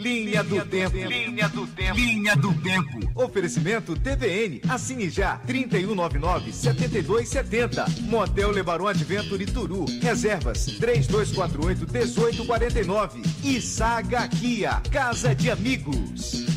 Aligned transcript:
Linha 0.00 0.42
do 0.42 0.64
Tempo. 0.64 0.96
Linha 0.96 1.46
do 1.50 1.66
Tempo. 1.66 2.00
Linha 2.00 2.34
do 2.34 2.54
Tempo. 2.62 2.98
Oferecimento 3.14 3.94
TVN. 3.94 4.62
Assine 4.66 5.10
já. 5.10 5.38
3199-7270. 5.46 8.00
Motel 8.00 8.50
Lebaron 8.50 8.88
Adventure 8.88 9.44
Turu. 9.44 9.84
Reservas 10.00 10.64
3248-1849. 10.80 13.22
E 13.44 13.60
Saga 13.60 14.26
Kia. 14.26 14.80
Casa 14.90 15.34
de 15.34 15.50
Amigos. 15.50 16.49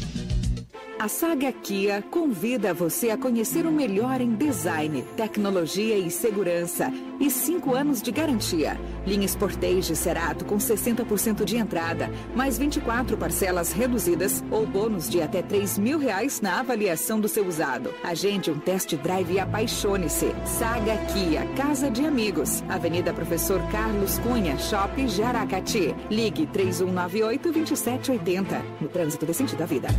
A 1.04 1.09
Saga 1.09 1.51
Kia 1.51 2.01
convida 2.09 2.73
você 2.73 3.09
a 3.09 3.17
conhecer 3.17 3.65
o 3.65 3.71
melhor 3.73 4.21
em 4.21 4.35
design, 4.35 5.03
tecnologia 5.17 5.97
e 5.97 6.09
segurança 6.09 6.89
e 7.20 7.29
cinco 7.29 7.75
anos 7.75 8.02
de 8.02 8.09
garantia. 8.09 8.79
Linha 9.05 9.27
Sportage 9.27 9.97
Cerato 9.97 10.45
com 10.45 10.55
60% 10.55 11.43
de 11.43 11.57
entrada, 11.57 12.09
mais 12.34 12.57
24 12.57 13.17
parcelas 13.17 13.73
reduzidas 13.73 14.41
ou 14.49 14.66
bônus 14.66 15.09
de 15.09 15.21
até 15.21 15.41
3 15.41 15.77
mil 15.77 15.99
reais 15.99 16.39
na 16.39 16.61
avaliação 16.61 17.20
do 17.20 17.27
seu 17.27 17.45
usado. 17.45 17.94
Agende 18.02 18.49
um 18.49 18.58
test 18.58 18.95
drive 18.95 19.33
e 19.33 19.39
apaixone-se. 19.41 20.33
Saga 20.45 20.95
Kia, 21.11 21.45
Casa 21.58 21.91
de 21.91 22.05
Amigos, 22.05 22.63
Avenida 22.70 23.11
Professor 23.11 23.61
Carlos 23.73 24.20
Cunha, 24.20 24.58
Shopping 24.58 25.09
Jaracati. 25.09 25.94
Ligue 26.09 26.45
3198 26.47 27.52
2780. 27.52 28.61
No 28.80 28.88
trânsito 28.88 29.25
decente 29.25 29.53
da 29.58 29.66
vida. 29.66 29.89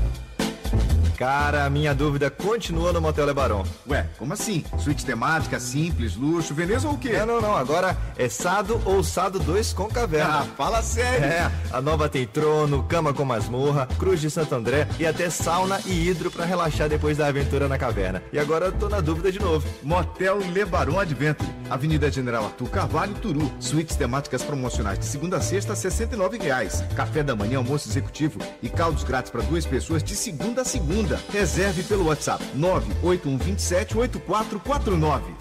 Cara, 1.17 1.65
a 1.65 1.71
minha 1.71 1.95
dúvida 1.95 2.29
continua 2.29 2.93
no 2.93 3.01
Motel 3.01 3.27
Lebaron. 3.27 3.65
Ué, 3.89 4.07
como 4.19 4.33
assim? 4.33 4.65
Suíte 4.79 5.07
temática, 5.07 5.61
simples, 5.61 6.17
luxo, 6.17 6.55
Veneza 6.55 6.89
ou 6.89 6.95
o 6.95 6.99
quê? 6.99 7.13
Não, 7.19 7.27
não, 7.27 7.41
não. 7.41 7.57
Agora 7.57 7.97
é 8.17 8.29
Sado 8.29 8.81
ou 8.85 9.03
Sado 9.03 9.39
2 9.39 9.73
com 9.73 9.87
caverna. 9.89 10.41
Ah, 10.41 10.47
fala 10.57 10.83
sério. 10.83 11.25
É, 11.25 11.51
a 11.73 11.81
nova 11.81 12.09
tem 12.09 12.27
trono, 12.27 12.83
cama 12.85 13.15
com 13.15 13.25
masmorra, 13.25 13.87
cruz 13.99 14.21
de 14.21 14.31
Santo 14.31 14.55
André 14.55 14.89
e 14.99 15.07
até 15.07 15.31
sauna 15.31 15.81
e 15.87 16.09
hidro 16.09 16.31
para 16.31 16.45
relaxar 16.45 16.89
depois 16.89 17.17
da 17.17 17.27
aventura 17.27 17.69
na 17.69 17.79
caverna. 17.79 18.23
E 18.33 18.39
agora 18.39 18.67
eu 18.67 18.73
tô 18.73 18.89
na 18.89 19.01
dúvida 19.01 19.31
de 19.31 19.39
novo. 19.39 19.67
Motel 19.83 20.39
Lebaron 20.53 20.99
Adventure, 20.99 21.49
Avenida 21.71 22.11
General 22.11 22.45
Arthur 22.45 22.69
Carvalho, 22.71 23.15
Turu. 23.15 23.53
Suítes 23.61 23.97
temáticas 23.97 24.43
promocionais 24.43 24.99
de 24.99 25.05
segunda 25.05 25.37
a 25.37 25.41
sexta, 25.41 25.77
69 25.77 26.39
reais. 26.39 26.83
Café 26.97 27.23
da 27.23 27.37
manhã, 27.37 27.59
almoço 27.59 27.89
executivo 27.89 28.41
e 28.63 28.69
caldos 28.69 29.05
grátis 29.05 29.31
para 29.31 29.43
duas 29.43 29.65
pessoas 29.65 30.03
de 30.03 30.17
segunda 30.17 30.63
a 30.63 30.65
segunda. 30.65 31.04
Reserve 31.33 31.83
pelo 31.85 32.07
WhatsApp 32.07 32.43
98127 32.55 33.99
8449. 33.99 35.35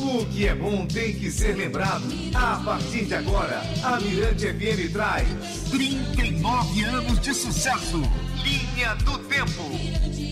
O 0.00 0.24
que 0.26 0.46
é 0.46 0.54
bom 0.54 0.86
tem 0.86 1.12
que 1.14 1.30
ser 1.30 1.54
lembrado. 1.56 2.04
A 2.34 2.56
partir 2.64 3.04
de 3.04 3.14
agora, 3.14 3.60
a 3.82 4.00
Mirante 4.00 4.46
FM 4.46 4.92
traz 4.92 5.28
39 5.70 6.84
anos 6.84 7.20
de 7.20 7.34
sucesso. 7.34 8.02
Linha 8.42 8.94
do 8.94 9.18
Tempo. 9.18 10.27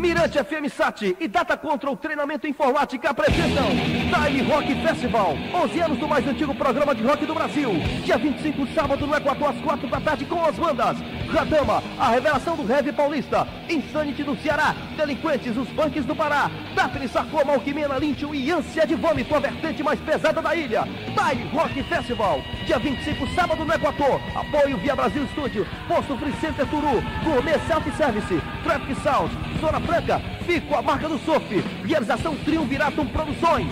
Mirante 0.00 0.42
FM 0.42 0.66
Sat 0.74 1.14
e 1.20 1.28
Data 1.28 1.58
Control 1.58 1.94
Treinamento 1.94 2.46
Informática 2.46 3.10
apresentam 3.10 3.66
Time 3.68 4.42
Rock 4.50 4.74
Festival. 4.82 5.36
11 5.52 5.80
anos 5.80 5.98
do 5.98 6.08
mais 6.08 6.26
antigo 6.26 6.54
programa 6.54 6.94
de 6.94 7.02
rock 7.02 7.26
do 7.26 7.34
Brasil. 7.34 7.70
Dia 8.02 8.16
25, 8.16 8.66
sábado, 8.68 9.06
no 9.06 9.14
Equador, 9.14 9.50
às 9.50 9.60
4 9.60 9.88
da 9.88 10.00
tarde, 10.00 10.24
com 10.24 10.42
as 10.42 10.56
bandas 10.56 10.96
Radama, 11.32 11.82
a 11.98 12.08
revelação 12.08 12.56
do 12.56 12.70
heavy 12.70 12.92
paulista. 12.92 13.46
Insanity 13.68 14.24
do 14.24 14.36
Ceará. 14.36 14.74
Delinquentes, 14.96 15.56
os 15.56 15.68
punks 15.68 16.04
do 16.04 16.14
Pará. 16.14 16.50
Daphne 16.74 17.08
Sarcoma, 17.08 17.52
Alquimena, 17.52 17.98
Lynchio 17.98 18.34
e 18.34 18.50
Ânsia 18.50 18.86
de 18.86 18.96
Vômito, 18.96 19.34
a 19.34 19.38
vertente 19.38 19.82
mais 19.82 20.00
pesada 20.00 20.42
da 20.42 20.54
ilha. 20.54 20.82
Time 20.82 21.48
Rock 21.52 21.82
Festival. 21.84 22.40
Dia 22.66 22.78
25, 22.78 23.28
sábado, 23.34 23.64
no 23.64 23.72
Equador. 23.72 24.20
Apoio 24.34 24.76
via 24.78 24.96
Brasil 24.96 25.26
Studio. 25.28 25.66
Posto 25.86 26.16
Free 26.18 26.34
Center 26.40 26.66
Turu. 26.66 27.02
Gourmet 27.24 27.58
Self 27.66 27.90
Service. 27.96 28.40
Traffic 28.64 29.00
Sound. 29.02 29.32
Zona 29.60 29.80
Franca. 29.80 30.20
Fico 30.44 30.74
a 30.74 30.82
marca 30.82 31.08
do 31.08 31.18
surf. 31.18 31.64
Realização 31.84 32.34
Triunviratum 32.36 33.06
Produções. 33.06 33.68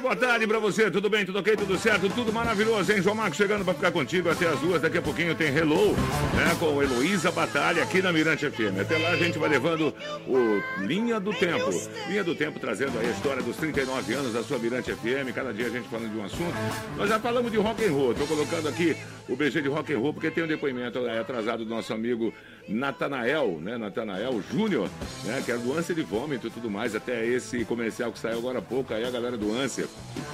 Boa 0.00 0.14
tarde 0.14 0.46
pra 0.46 0.60
você, 0.60 0.90
tudo 0.90 1.10
bem, 1.10 1.26
tudo 1.26 1.40
ok, 1.40 1.56
tudo 1.56 1.76
certo, 1.76 2.08
tudo 2.08 2.32
maravilhoso, 2.32 2.92
hein? 2.92 3.02
João 3.02 3.16
Marcos 3.16 3.36
chegando 3.36 3.64
pra 3.64 3.74
ficar 3.74 3.90
contigo 3.90 4.30
até 4.30 4.46
as 4.46 4.58
duas, 4.60 4.80
daqui 4.80 4.96
a 4.96 5.02
pouquinho 5.02 5.34
tem 5.34 5.54
Hello, 5.54 5.92
né, 6.34 6.56
com 6.58 6.80
Heloísa 6.82 7.32
Batalha 7.32 7.82
aqui 7.82 8.00
na 8.00 8.12
Mirante 8.12 8.48
FM. 8.48 8.80
Até 8.80 8.96
lá 8.96 9.10
a 9.10 9.16
gente 9.16 9.38
vai 9.38 9.48
levando 9.48 9.92
o 10.26 10.62
Linha 10.82 11.18
do 11.18 11.34
Tempo. 11.34 11.70
Linha 12.08 12.22
do 12.22 12.34
Tempo 12.34 12.60
trazendo 12.60 12.98
aí 12.98 13.08
a 13.08 13.10
história 13.10 13.42
dos 13.42 13.56
39 13.56 14.14
anos 14.14 14.32
da 14.32 14.42
sua 14.42 14.58
Mirante 14.58 14.92
FM, 14.92 15.34
cada 15.34 15.52
dia 15.52 15.66
a 15.66 15.70
gente 15.70 15.88
falando 15.88 16.12
de 16.12 16.18
um 16.18 16.24
assunto. 16.24 16.54
Nós 16.96 17.08
já 17.08 17.18
falamos 17.18 17.50
de 17.50 17.58
rock 17.58 17.84
and 17.84 17.92
roll, 17.92 18.14
tô 18.14 18.26
colocando 18.26 18.68
aqui 18.68 18.96
o 19.28 19.36
BG 19.36 19.62
de 19.62 19.68
rock 19.68 19.92
and 19.92 19.98
roll 19.98 20.14
porque 20.14 20.30
tem 20.30 20.44
um 20.44 20.46
depoimento 20.46 21.06
é, 21.06 21.18
atrasado 21.18 21.64
do 21.64 21.70
nosso 21.70 21.92
amigo 21.92 22.32
Natanael, 22.68 23.58
né, 23.62 23.78
Natanael 23.78 24.42
Júnior, 24.50 24.90
né, 25.24 25.42
que 25.44 25.50
era 25.50 25.58
do 25.58 25.76
ânsia 25.76 25.94
de 25.94 26.02
vômito 26.02 26.48
e 26.48 26.50
tudo 26.50 26.70
mais, 26.70 26.94
até 26.94 27.24
esse 27.24 27.64
comercial 27.64 28.12
que 28.12 28.18
saiu 28.18 28.38
agora 28.38 28.58
há 28.58 28.62
pouco, 28.62 28.92
aí 28.92 29.04
a 29.04 29.10
galera 29.10 29.36
do 29.36 29.52
ânsia. 29.52 29.86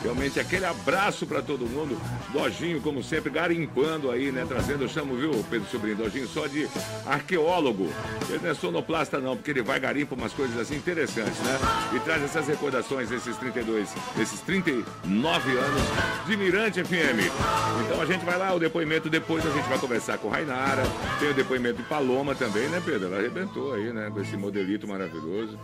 Realmente 0.02 0.40
aquele 0.40 0.64
abraço 0.64 1.26
para 1.26 1.40
todo 1.40 1.66
mundo, 1.66 1.96
Dojinho, 2.32 2.80
como 2.80 3.02
sempre, 3.02 3.30
garimpando 3.30 4.10
aí, 4.10 4.32
né, 4.32 4.44
trazendo, 4.48 4.82
eu 4.84 4.88
chamo, 4.88 5.16
viu, 5.16 5.44
Pedro 5.48 5.66
Sobrinho, 5.70 5.96
Dojinho, 5.96 6.26
só 6.26 6.46
de 6.46 6.68
arqueólogo. 7.06 7.88
Ele 8.28 8.40
não 8.42 8.50
é 8.50 8.54
sonoplasta 8.54 9.18
não, 9.20 9.36
porque 9.36 9.52
ele 9.52 9.62
vai 9.62 9.78
garimpa 9.78 10.14
umas 10.14 10.32
coisas 10.32 10.58
assim 10.58 10.74
interessantes, 10.74 11.38
né, 11.40 11.58
e 11.94 12.00
traz 12.00 12.22
essas 12.22 12.48
recordações 12.48 13.08
desses 13.08 13.36
32, 13.36 13.88
desses 14.16 14.40
39 14.40 15.50
anos 15.56 15.82
de 16.26 16.36
Mirante 16.36 16.82
FM. 16.82 17.30
Então 17.84 18.00
a 18.00 18.06
gente 18.06 18.24
vai 18.24 18.36
lá, 18.36 18.52
o 18.52 18.58
depoimento, 18.58 18.83
depois 19.10 19.46
a 19.46 19.50
gente 19.50 19.68
vai 19.68 19.78
conversar 19.78 20.18
com 20.18 20.28
Rainara, 20.28 20.82
tem 21.18 21.30
o 21.30 21.34
depoimento 21.34 21.82
de 21.82 21.88
Paloma 21.88 22.34
também, 22.34 22.68
né, 22.68 22.82
Pedro? 22.84 23.06
Ela 23.06 23.18
arrebentou 23.18 23.72
aí, 23.72 23.92
né, 23.92 24.10
com 24.12 24.20
esse 24.20 24.36
modelito 24.36 24.86
maravilhoso. 24.86 25.58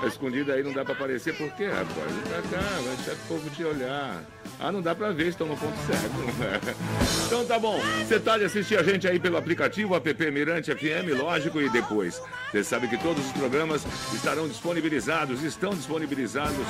Tá 0.00 0.06
escondida 0.06 0.54
aí, 0.54 0.62
não 0.62 0.72
dá 0.72 0.84
pra 0.84 0.94
aparecer, 0.94 1.36
por 1.36 1.50
quê, 1.52 1.66
rapaz? 1.66 2.10
Vem 2.10 2.22
pra 2.22 2.58
cá, 2.58 2.64
vai 2.82 2.96
deixar 2.96 3.12
o 3.12 3.28
povo 3.28 3.50
te 3.50 3.64
olhar. 3.64 4.24
Ah, 4.58 4.72
não 4.72 4.80
dá 4.80 4.94
pra 4.94 5.10
ver, 5.10 5.28
estão 5.28 5.46
no 5.46 5.56
ponto 5.56 5.76
cego. 5.86 6.74
então 7.26 7.44
tá 7.44 7.58
bom, 7.58 7.78
você 8.06 8.18
tá 8.18 8.38
de 8.38 8.44
assistir 8.44 8.78
a 8.78 8.82
gente 8.82 9.06
aí 9.06 9.18
pelo 9.18 9.36
aplicativo 9.36 9.94
app 9.94 10.30
Mirante 10.30 10.74
FM, 10.74 11.18
lógico, 11.18 11.60
e 11.60 11.68
depois. 11.68 12.20
Você 12.50 12.64
sabe 12.64 12.88
que 12.88 12.96
todos 12.96 13.24
os 13.24 13.32
programas 13.32 13.84
estarão 14.14 14.48
disponibilizados, 14.48 15.42
estão 15.42 15.70
disponibilizados 15.70 16.66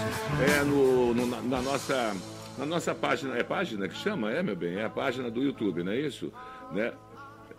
é, 0.48 0.64
no, 0.64 1.14
no 1.14 1.26
na, 1.26 1.40
na 1.40 1.62
nossa 1.62 2.14
na 2.58 2.66
nossa 2.66 2.94
página, 2.94 3.36
é 3.36 3.42
página 3.42 3.88
que 3.88 3.96
chama? 3.96 4.30
É, 4.32 4.42
meu 4.42 4.56
bem, 4.56 4.76
é 4.76 4.84
a 4.84 4.90
página 4.90 5.30
do 5.30 5.42
YouTube, 5.42 5.82
não 5.82 5.92
é 5.92 5.98
isso? 5.98 6.32
Né? 6.72 6.92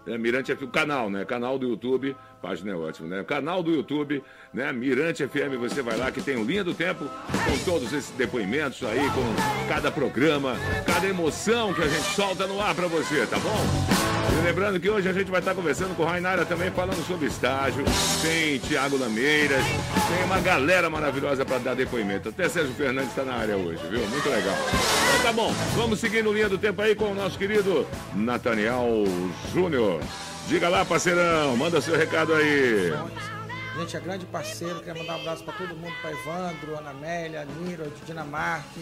É 0.07 0.18
Mirante 0.18 0.56
FM, 0.56 0.63
o 0.63 0.68
canal, 0.68 1.09
né? 1.09 1.24
Canal 1.25 1.59
do 1.59 1.68
YouTube, 1.68 2.16
página 2.41 2.72
é 2.72 2.75
ótima, 2.75 3.07
né? 3.07 3.24
Canal 3.24 3.62
do 3.62 3.72
YouTube, 3.72 4.24
né? 4.52 4.72
Mirante 4.74 5.28
FM, 5.28 5.57
você 5.59 5.81
vai 5.84 5.96
lá 5.96 6.12
que 6.12 6.22
tem 6.22 6.38
o 6.38 6.44
Linha 6.44 6.63
do 6.63 6.74
Tempo, 6.74 7.06
com 7.06 7.66
todos 7.66 7.94
esses 7.94 8.09
depoimentos 8.12 8.84
aí, 8.84 9.09
com 9.12 9.68
cada 9.68 9.91
programa, 9.91 10.56
cada 10.88 11.08
emoção 11.08 11.72
que 11.73 11.84
a 11.84 11.88
gente 11.88 12.16
solta 12.16 12.47
no 12.47 12.59
ar 12.59 12.73
pra 12.73 12.88
você, 12.88 13.28
tá 13.28 13.38
bom? 13.38 14.00
Lembrando 14.44 14.80
que 14.80 14.90
hoje 14.90 15.08
a 15.08 15.14
gente 15.14 15.32
vai 15.32 15.40
estar 15.40 15.56
conversando 15.56 15.96
com 15.96 16.04
o 16.04 16.06
Rainara 16.06 16.46
também, 16.46 16.70
falando 16.72 17.06
sobre 17.08 17.28
estágio, 17.28 17.86
tem 18.22 18.58
Tiago 18.59 18.98
Lameiras, 18.98 19.64
tem 19.64 20.24
uma 20.26 20.40
galera 20.40 20.90
maravilhosa 20.90 21.46
pra 21.46 21.58
dar 21.58 21.74
depoimento. 21.74 22.30
Até 22.30 22.50
Sérgio 22.50 22.73
Fernandes 22.73 23.12
está 23.12 23.23
na 23.23 23.34
área 23.34 23.56
hoje, 23.56 23.82
viu? 23.90 24.06
Muito 24.08 24.29
legal. 24.29 24.56
Então 25.09 25.23
tá 25.23 25.32
bom, 25.32 25.53
vamos 25.76 26.00
seguir 26.00 26.23
no 26.23 26.34
Linha 26.34 26.50
do 26.50 26.58
Tempo 26.58 26.82
aí 26.82 26.96
com 26.96 27.12
o 27.12 27.16
nosso 27.16 27.38
querido 27.38 27.88
Nathaniel 28.14 29.06
Júnior. 29.53 30.02
Diga 30.47 30.67
lá, 30.67 30.84
parceirão, 30.84 31.56
manda 31.56 31.79
seu 31.79 31.96
recado 31.96 32.34
aí. 32.34 32.94
Gente, 33.78 33.96
é 33.96 34.00
grande 34.02 34.26
parceiro, 34.26 34.79
queria 34.79 34.96
mandar 34.96 35.17
um 35.17 35.22
abraço 35.22 35.44
para 35.46 35.53
todo 35.53 35.76
mundo, 35.76 35.94
para 36.02 36.12
Evandro, 36.12 36.78
Ana 36.78 36.90
Amélia, 36.90 37.47
Niro, 37.62 37.91
Dinamarque, 38.06 38.82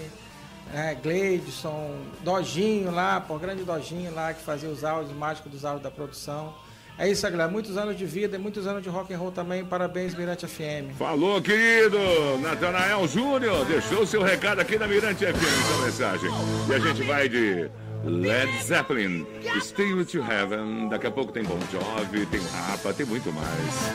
é, 0.74 0.96
Gleidson, 0.96 1.96
Dojinho 2.24 2.92
lá, 2.92 3.20
pô, 3.20 3.38
grande 3.38 3.64
Dojinho 3.64 4.14
lá 4.14 4.34
que 4.34 4.44
fazia 4.44 4.70
os 4.70 4.84
áudios, 4.84 5.16
mágico 5.16 5.50
dos 5.50 5.66
áudios 5.66 5.84
da 5.84 5.92
produção. 5.92 6.54
É 6.98 7.10
isso, 7.10 7.24
galera. 7.32 7.50
Muitos 7.50 7.78
anos 7.78 7.98
de 7.98 8.06
vida 8.06 8.36
e 8.36 8.40
muitos 8.40 8.68
anos 8.68 8.84
de 8.84 8.90
rock 8.90 9.14
and 9.14 9.18
roll 9.18 9.32
também. 9.32 9.64
Parabéns, 9.64 10.14
Mirante 10.14 10.46
FM. 10.46 10.94
Falou, 10.98 11.42
querido! 11.42 11.98
Natanael 12.42 13.08
Júnior 13.08 13.66
deixou 13.66 14.06
seu 14.06 14.22
recado 14.22 14.60
aqui 14.60 14.78
na 14.78 14.86
Mirante 14.86 15.26
FM, 15.26 15.76
sua 15.76 15.86
mensagem. 15.86 16.30
E 16.68 16.74
a 16.74 16.80
gente 16.80 17.02
vai 17.04 17.30
de 17.30 17.70
Led 18.04 18.64
Zeppelin, 18.64 19.26
Stay 19.62 19.94
With 19.94 20.08
You 20.14 20.26
Heaven. 20.30 20.90
Daqui 20.90 21.08
a 21.08 21.12
pouco 21.12 21.32
tem 21.32 21.44
Bon 21.44 21.58
Jovi, 21.72 22.26
tem 22.26 22.42
Rapa, 22.52 22.94
tem 22.94 23.06
muito 23.06 23.32
mais. 23.32 23.94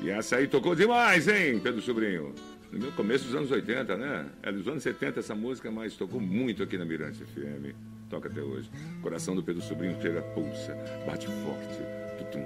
E 0.00 0.08
essa 0.08 0.36
aí 0.36 0.46
tocou 0.46 0.76
demais, 0.76 1.26
hein, 1.26 1.58
Pedro 1.58 1.82
Sobrinho? 1.82 2.32
No 2.74 2.90
começo 2.90 3.26
dos 3.26 3.36
anos 3.36 3.50
80, 3.52 3.96
né? 3.96 4.26
É 4.42 4.50
dos 4.50 4.66
anos 4.66 4.82
70 4.82 5.20
essa 5.20 5.34
música, 5.34 5.70
mas 5.70 5.94
tocou 5.94 6.20
muito 6.20 6.60
aqui 6.60 6.76
na 6.76 6.84
Mirante 6.84 7.22
FM. 7.24 7.72
Toca 8.10 8.28
até 8.28 8.40
hoje. 8.40 8.68
Coração 9.00 9.36
do 9.36 9.44
Pedro 9.44 9.62
Sobrinho 9.62 9.96
chega, 10.02 10.20
pulsa, 10.20 10.74
bate 11.06 11.26
forte. 11.26 11.78
Tutum, 12.18 12.44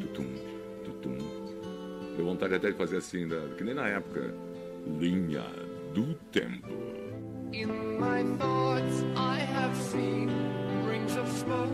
tutum, 0.00 0.26
tutum. 0.84 1.18
Deu 2.16 2.24
vontade 2.24 2.54
até 2.54 2.70
de 2.70 2.76
fazer 2.76 2.98
assim, 2.98 3.28
que 3.58 3.64
nem 3.64 3.74
na 3.74 3.88
época. 3.88 4.32
Linha 5.00 5.44
do 5.92 6.14
Tempo. 6.30 6.72
In 7.52 7.98
my 7.98 8.22
thoughts 8.38 9.02
I 9.16 9.40
have 9.40 9.76
seen 9.76 10.30
rings 10.86 11.16
of 11.16 11.28
smoke 11.28 11.70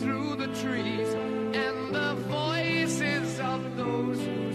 through 0.00 0.36
the 0.36 0.48
trees 0.54 1.08
and 1.54 1.94
the 1.94 2.14
voices 2.28 3.40
of 3.40 3.76
those 3.76 4.18
who 4.20 4.52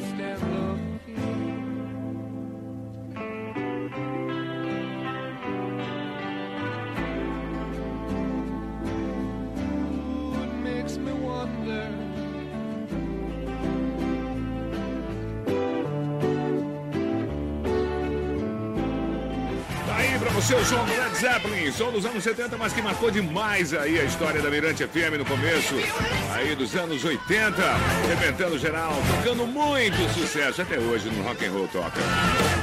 o 20.55 20.65
som 20.65 20.85
do 20.85 20.91
Led 20.91 21.17
Zeppelin, 21.17 21.71
som 21.71 21.91
dos 21.91 22.05
anos 22.05 22.23
70, 22.23 22.57
mas 22.57 22.71
que 22.71 22.81
marcou 22.81 23.11
demais 23.11 23.73
aí 23.73 23.99
a 23.99 24.03
história 24.03 24.41
da 24.41 24.49
Mirante 24.49 24.87
FM 24.87 25.17
no 25.17 25.25
começo, 25.25 25.75
aí 26.33 26.55
dos 26.55 26.73
anos 26.75 27.03
80, 27.03 27.61
arrebentando 27.61 28.57
geral, 28.57 28.93
tocando 29.17 29.45
muito 29.45 29.97
sucesso 30.13 30.61
até 30.61 30.79
hoje 30.79 31.09
no 31.09 31.23
Rock 31.23 31.45
and 31.45 31.51
Roll 31.51 31.67
Toca. 31.67 31.99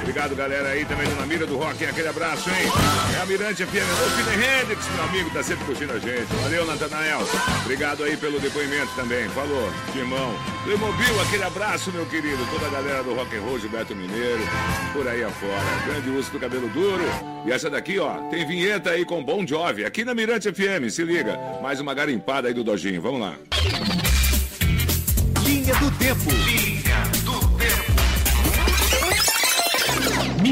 Obrigado, 0.05 0.37
galera 0.37 0.69
aí 0.69 0.85
também 0.85 1.09
na 1.15 1.25
mira 1.25 1.47
do 1.47 1.57
rock, 1.57 1.83
aquele 1.83 2.09
abraço, 2.09 2.51
hein? 2.51 2.71
É 3.17 3.23
a 3.23 3.27
Mirante 3.27 3.65
FM, 3.65 3.77
o 3.77 4.11
Fine 4.11 4.45
Hendrix, 4.45 4.87
meu 4.95 5.05
amigo, 5.05 5.31
tá 5.31 5.43
sempre 5.43 5.65
curtindo 5.65 5.95
a 5.95 5.99
gente. 5.99 6.27
Valeu, 6.43 6.67
Natanael. 6.67 7.21
Obrigado 7.63 8.05
aí 8.05 8.15
pelo 8.15 8.39
depoimento 8.39 8.95
também. 8.95 9.27
Falou, 9.31 9.73
irmão. 9.97 10.35
Do 10.67 11.21
aquele 11.23 11.45
abraço, 11.45 11.91
meu 11.91 12.05
querido. 12.05 12.37
Toda 12.53 12.67
a 12.67 12.71
galera 12.71 13.03
do 13.03 13.15
Rock 13.15 13.35
and 13.35 13.41
Roll, 13.41 13.59
Gilberto 13.59 13.97
Mineiro, 13.97 14.43
por 14.93 15.09
aí 15.09 15.25
afora. 15.25 15.83
Grande 15.87 16.11
uso 16.11 16.31
do 16.33 16.39
cabelo 16.39 16.69
duro. 16.69 17.03
E 17.47 17.51
essa 17.51 17.71
daqui, 17.71 17.99
ó, 17.99 18.29
tem 18.29 18.47
vinheta 18.47 18.91
aí 18.91 19.07
com 19.07 19.25
Bon 19.25 19.47
Jovi, 19.47 19.87
aqui 19.87 20.05
na 20.05 20.15
Mirante 20.15 20.53
FM, 20.53 20.91
se 20.91 21.03
liga. 21.03 21.39
Mais 21.63 21.81
uma 21.81 21.95
garimpada 21.95 22.49
aí 22.49 22.53
do 22.53 22.63
Dojinho, 22.63 23.01
vamos 23.01 23.23
lá. 23.23 23.37
Linha 25.47 25.75
do 25.77 25.91
Tempo. 25.93 26.74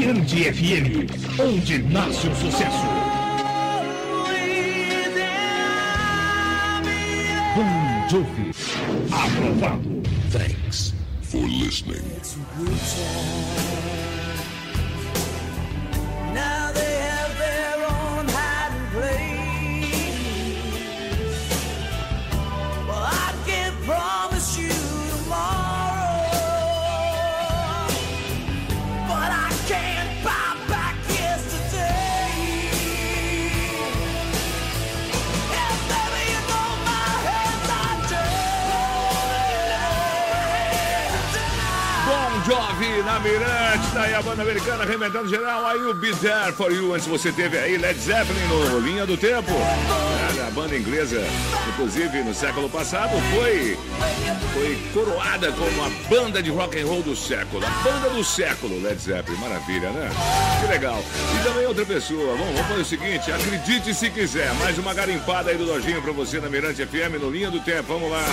Mirante 0.03 0.51
FM, 0.51 1.07
onde 1.39 1.77
nasce 1.83 2.27
o 2.27 2.35
sucesso. 2.35 2.83
Bon 7.55 8.09
Jovi, 8.09 8.51
aprovado. 9.09 10.03
Thanks 10.29 10.93
for 11.21 11.47
listening. 11.47 12.03
Na 43.23 43.29
Mirante, 43.29 43.72
tá 43.93 44.01
aí 44.01 44.13
a 44.13 44.21
banda 44.21 44.41
americana 44.41 44.83
arrebentando 44.83 45.29
geral. 45.29 45.65
Aí 45.67 45.79
o 45.81 45.93
Be 45.93 46.11
There 46.15 46.51
For 46.53 46.71
You, 46.71 46.93
antes 46.93 47.05
você 47.05 47.31
teve 47.31 47.57
aí 47.57 47.77
Led 47.77 47.99
Zeppelin 47.99 48.45
no 48.47 48.79
Linha 48.79 49.05
do 49.05 49.15
Tempo. 49.15 49.51
A 50.45 50.51
banda 50.51 50.75
inglesa, 50.75 51.21
inclusive 51.69 52.23
no 52.23 52.33
século 52.33 52.69
passado, 52.69 53.11
foi, 53.33 53.77
foi 54.53 54.77
coroada 54.93 55.51
como 55.51 55.83
a 55.83 55.89
banda 56.09 56.41
de 56.41 56.49
rock 56.49 56.79
and 56.79 56.85
roll 56.85 57.03
do 57.03 57.15
século. 57.15 57.63
A 57.65 57.69
banda 57.83 58.09
do 58.09 58.23
século, 58.23 58.81
Led 58.81 58.99
Zeppelin. 58.99 59.37
Maravilha, 59.37 59.89
né? 59.91 60.09
Que 60.61 60.67
legal. 60.67 61.03
E 61.39 61.43
também 61.43 61.65
outra 61.65 61.85
pessoa. 61.85 62.35
Bom, 62.35 62.45
vamos 62.45 62.61
fazer 62.61 62.81
o 62.81 62.85
seguinte, 62.85 63.31
acredite 63.31 63.93
se 63.93 64.09
quiser. 64.09 64.53
Mais 64.55 64.77
uma 64.77 64.93
garimpada 64.93 65.51
aí 65.51 65.57
do 65.57 65.65
Lojinho 65.65 66.01
pra 66.01 66.11
você 66.11 66.39
na 66.39 66.49
Mirante 66.49 66.85
FM 66.85 67.21
no 67.21 67.29
Linha 67.29 67.51
do 67.51 67.59
Tempo. 67.59 67.93
Vamos 67.93 68.09
lá. 68.09 68.23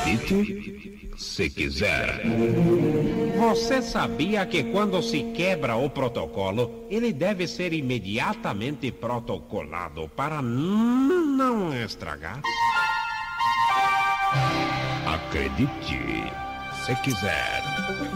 Acredite 0.00 1.10
se 1.16 1.48
quiser. 1.50 2.22
Você 3.36 3.82
sabia 3.82 4.46
que 4.46 4.62
quando 4.64 5.02
se 5.04 5.22
quebra 5.34 5.76
o 5.76 5.90
protocolo, 5.90 6.86
ele 6.90 7.12
deve 7.12 7.46
ser 7.46 7.72
imediatamente 7.72 8.90
protocolado 8.90 10.08
para 10.08 10.40
não 10.40 11.74
estragar? 11.74 12.40
Acredite 15.06 15.98
se 16.84 16.94
quiser. 16.96 17.62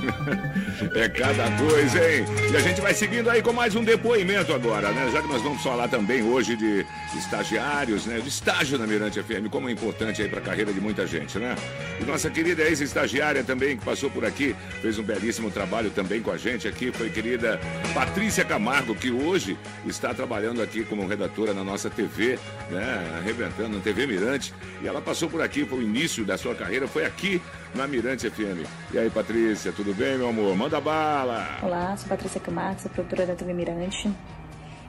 é 0.94 1.08
cada 1.08 1.50
coisa, 1.56 1.98
hein? 1.98 2.24
E 2.52 2.56
a 2.56 2.60
gente 2.60 2.80
vai 2.80 2.92
seguindo 2.92 3.30
aí 3.30 3.42
com 3.42 3.52
mais 3.52 3.74
um 3.74 3.82
depoimento 3.82 4.52
agora, 4.52 4.90
né? 4.90 5.10
Já 5.10 5.22
que 5.22 5.28
nós 5.28 5.42
vamos 5.42 5.62
falar 5.62 5.88
também 5.88 6.22
hoje 6.22 6.54
de 6.54 6.84
estagiários, 7.16 8.04
né? 8.04 8.20
De 8.20 8.28
estágio 8.28 8.78
na 8.78 8.86
Mirante 8.86 9.22
FM, 9.22 9.48
como 9.50 9.68
é 9.68 9.72
importante 9.72 10.20
aí 10.20 10.28
para 10.28 10.40
a 10.40 10.42
carreira 10.42 10.72
de 10.72 10.80
muita 10.80 11.06
gente, 11.06 11.38
né? 11.38 11.56
E 12.00 12.04
nossa 12.04 12.28
querida 12.28 12.62
ex-estagiária 12.62 13.42
também, 13.42 13.76
que 13.76 13.84
passou 13.84 14.10
por 14.10 14.24
aqui, 14.24 14.54
fez 14.82 14.98
um 14.98 15.02
belíssimo 15.02 15.50
trabalho 15.50 15.90
também 15.90 16.20
com 16.20 16.30
a 16.30 16.36
gente 16.36 16.68
aqui, 16.68 16.92
foi 16.92 17.08
querida 17.08 17.58
Patrícia 17.94 18.44
Camargo, 18.44 18.94
que 18.94 19.10
hoje 19.10 19.56
está 19.86 20.12
trabalhando 20.12 20.60
aqui 20.62 20.84
como 20.84 21.06
redatora 21.06 21.54
na 21.54 21.64
nossa 21.64 21.88
TV, 21.88 22.38
né? 22.70 23.18
Arrebentando 23.18 23.78
na 23.78 23.82
TV 23.82 24.06
Mirante. 24.06 24.52
E 24.82 24.86
ela 24.86 25.00
passou 25.00 25.30
por 25.30 25.40
aqui, 25.40 25.64
foi 25.64 25.78
o 25.78 25.82
início 25.82 26.24
da 26.24 26.36
sua 26.36 26.54
carreira, 26.54 26.86
foi 26.86 27.06
aqui 27.06 27.40
na 27.74 27.86
Mirante 27.86 28.28
FM. 28.30 28.66
E 28.92 28.98
aí, 28.98 29.10
Patrícia, 29.10 29.72
tudo 29.72 29.94
bem, 29.94 30.18
meu 30.18 30.28
amor? 30.28 30.56
Manda 30.56 30.80
bala! 30.80 31.58
Olá, 31.62 31.96
sou 31.96 32.08
Patrícia 32.08 32.40
Camargo, 32.40 32.80
sou 32.80 32.90
produtora 32.90 33.26
da 33.26 33.34
TV 33.34 33.52
Mirante. 33.52 34.10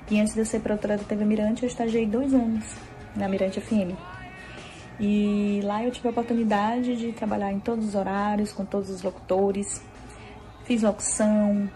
E 0.09 0.19
antes 0.19 0.33
de 0.33 0.39
eu 0.39 0.45
ser 0.45 0.59
produtora 0.59 0.97
da 0.97 1.03
TV 1.03 1.25
Mirante, 1.25 1.63
eu 1.63 1.67
estagiei 1.67 2.05
dois 2.05 2.33
anos 2.33 2.65
na 3.15 3.27
Mirante 3.27 3.61
FM. 3.61 3.95
E 4.99 5.61
lá 5.63 5.83
eu 5.83 5.91
tive 5.91 6.07
a 6.07 6.11
oportunidade 6.11 6.95
de 6.95 7.11
trabalhar 7.11 7.51
em 7.51 7.59
todos 7.59 7.87
os 7.87 7.95
horários, 7.95 8.51
com 8.51 8.65
todos 8.65 8.89
os 8.89 9.01
locutores. 9.01 9.81
Fiz 10.65 10.81
locução, 10.83 11.69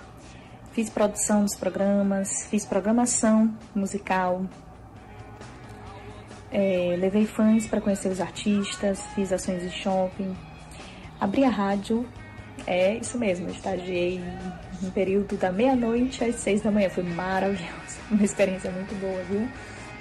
fiz 0.71 0.89
produção 0.89 1.43
dos 1.43 1.55
programas, 1.55 2.47
fiz 2.49 2.65
programação 2.65 3.53
musical. 3.73 4.45
É, 6.51 6.95
levei 6.99 7.25
fãs 7.25 7.65
para 7.65 7.81
conhecer 7.81 8.09
os 8.09 8.21
artistas, 8.21 9.01
fiz 9.15 9.31
ações 9.31 9.63
de 9.63 9.71
shopping, 9.71 10.35
Abri 11.19 11.43
a 11.45 11.49
rádio, 11.49 12.05
é 12.67 12.95
isso 12.95 13.17
mesmo, 13.17 13.49
estagiei 13.49 14.21
no 14.81 14.91
período 14.91 15.37
da 15.37 15.51
meia-noite 15.51 16.23
às 16.23 16.35
seis 16.35 16.61
da 16.61 16.71
manhã. 16.71 16.89
Foi 16.89 17.03
maravilhoso, 17.03 17.99
uma 18.11 18.23
experiência 18.23 18.71
muito 18.71 18.93
boa, 18.99 19.21
viu? 19.23 19.47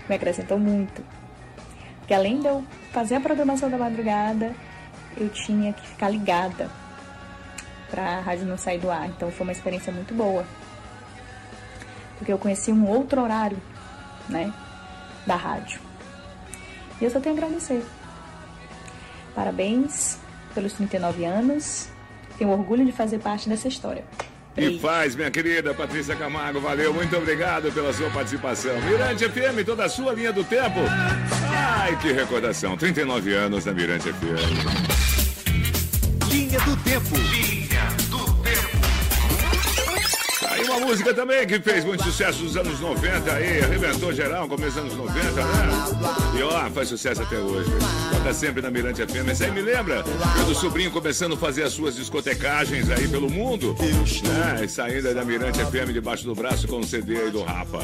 Me 0.09 0.17
acrescentou 0.17 0.59
muito. 0.59 1.05
Porque 1.99 2.15
além 2.15 2.41
de 2.41 2.49
eu 2.49 2.65
fazer 2.93 3.17
a 3.17 3.21
programação 3.21 3.71
da 3.71 3.79
madrugada, 3.79 4.55
eu 5.17 5.29
tinha 5.29 5.73
que 5.73 5.87
ficar 5.87 6.09
ligada 6.09 6.69
para 7.91 8.19
a 8.19 8.21
rádio 8.21 8.47
não 8.47 8.57
sair 8.57 8.79
do 8.79 8.91
ar. 8.91 9.07
Então 9.09 9.31
foi 9.31 9.47
uma 9.47 9.53
experiência 9.53 9.93
muito 9.93 10.15
boa. 10.15 10.45
Porque 12.19 12.33
eu 12.33 12.39
conheci 12.39 12.73
um 12.73 12.89
outro 12.89 13.23
horário, 13.23 13.61
né, 14.29 14.53
da 15.27 15.37
rádio. 15.37 15.81
E 17.01 17.05
eu 17.05 17.11
só 17.11 17.21
tenho 17.21 17.35
a 17.35 17.39
agradecer. 17.39 17.85
Parabéns 19.35 20.22
pelos 20.53 20.73
39 20.75 21.25
anos. 21.25 21.89
Tenho 22.39 22.51
orgulho 22.51 22.85
de 22.85 22.93
fazer 22.93 23.19
parte 23.19 23.49
dessa 23.49 23.69
história. 23.69 24.05
E 24.57 24.79
faz, 24.79 25.17
minha 25.17 25.31
querida 25.31 25.73
Patrícia 25.73 26.15
Camargo, 26.15 26.61
valeu, 26.61 26.93
muito 26.93 27.17
obrigado 27.17 27.73
pela 27.73 27.91
sua 27.93 28.11
participação. 28.11 28.79
Mirante 28.83 29.27
FM, 29.29 29.65
toda 29.65 29.85
a 29.85 29.89
sua 29.89 30.13
linha 30.13 30.33
do 30.33 30.45
tempo. 30.45 30.81
Ai, 31.51 31.99
que 32.01 32.13
recordação, 32.13 32.77
39 32.77 33.33
anos 33.35 33.65
na 33.65 33.73
Mirante 33.73 34.13
FM. 34.13 35.33
Linha 36.31 36.61
do 36.61 36.77
tempo. 36.79 37.52
Uma 40.73 40.87
música 40.87 41.13
também 41.13 41.47
que 41.47 41.61
fez 41.61 41.85
muito 41.85 42.03
sucesso 42.03 42.43
nos 42.43 42.57
anos 42.57 42.81
90 42.81 43.33
aí, 43.33 43.61
arrebentou 43.63 44.13
geral, 44.13 44.49
começo 44.49 44.81
dos 44.81 44.93
anos 44.93 44.97
90, 44.97 45.21
né? 45.23 46.39
E 46.39 46.43
ó, 46.43 46.71
faz 46.71 46.89
sucesso 46.89 47.23
até 47.23 47.37
hoje. 47.37 47.71
Toca 48.11 48.33
sempre 48.33 48.63
na 48.63 48.71
Mirante 48.71 49.05
FM. 49.07 49.31
Isso 49.33 49.45
aí 49.45 49.51
me 49.51 49.61
lembra 49.61 50.03
do 50.47 50.55
sobrinho 50.55 50.91
começando 50.91 51.35
a 51.35 51.37
fazer 51.37 51.65
as 51.65 51.73
suas 51.73 51.97
discotecagens 51.97 52.91
aí 52.91 53.07
pelo 53.07 53.31
mundo, 53.31 53.77
né? 53.79 54.65
E 54.65 54.69
saindo 54.69 55.15
da 55.15 55.25
Mirante 55.25 55.59
FM 55.65 55.93
debaixo 55.93 56.25
do 56.25 56.35
braço 56.35 56.67
com 56.67 56.81
o 56.81 56.85
CD 56.85 57.17
aí 57.17 57.31
do 57.31 57.43
Rafa. 57.43 57.79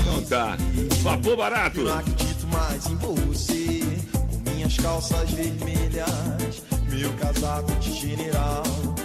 Então 0.00 0.22
tá. 0.24 0.56
Vapor 1.02 1.36
barato. 1.36 1.82
Não 1.82 1.98
acredito 1.98 2.46
mais 2.46 2.86
em 2.86 2.96
você. 2.96 3.82
Com 4.30 4.50
minhas 4.50 4.76
calças 4.76 5.30
vermelhas, 5.30 6.62
meu 6.88 7.12
casaco 7.14 7.72
de 7.80 7.92
general, 7.94 8.62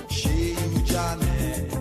cheio 0.09 0.55
de 0.83 0.95
anéis. 0.95 1.76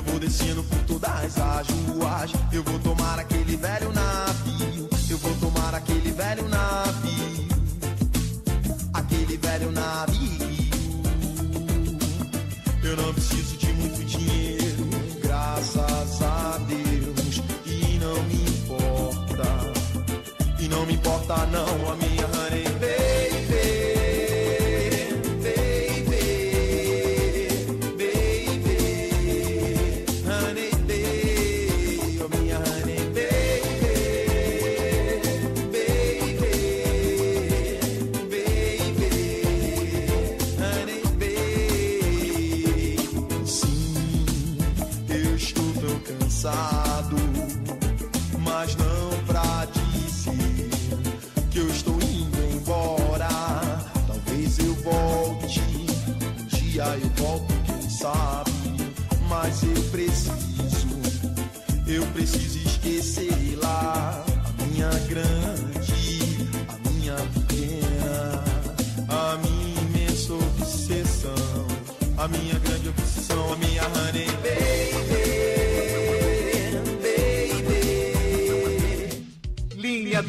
Eu 0.00 0.04
vou 0.04 0.18
descendo 0.18 0.62
por 0.62 0.78
todas 0.84 1.38
as 1.38 1.68
ruas. 1.68 2.32
Eu 2.50 2.64
vou 2.64 2.78
tomar 2.78 3.18
aquele 3.18 3.54
velho 3.54 3.92
navio. 3.92 4.88
Eu 5.10 5.18
vou 5.18 5.34
tomar 5.34 5.74
aquele 5.74 6.10
velho 6.10 6.48
navio. 6.48 7.48
Aquele 8.94 9.36
velho 9.36 9.70
navio. 9.70 11.02
Eu 12.82 12.96
não 12.96 13.12
preciso 13.12 13.58
de 13.58 13.72
muito 13.74 14.02
dinheiro, 14.06 14.88
graças 15.22 16.22
a 16.22 16.58
Deus. 16.66 17.42
E 17.66 17.98
não 17.98 18.22
me 18.22 18.42
importa. 18.48 19.44
E 20.60 20.68
não 20.68 20.86
me 20.86 20.94
importa 20.94 21.44
não 21.44 21.92
a 21.92 21.96
Mas 59.42 59.62
eu 59.62 59.82
preciso, 59.84 60.86
eu 61.86 62.06
preciso 62.08 62.58
esquecer 62.58 63.56
lá 63.56 64.22
a 64.58 64.66
minha 64.66 64.90
grande, 65.08 66.46
a 66.68 66.90
minha 66.90 67.14
pequena, 67.14 68.44
a 69.08 69.38
minha 69.38 69.80
imensa 69.80 70.34
obsessão, 70.34 71.66
a 72.18 72.28
minha 72.28 72.58
grande 72.58 72.90
obsessão, 72.90 73.54
a 73.54 73.56
minha 73.56 73.82
honey 73.84 74.26
baby. 74.42 74.99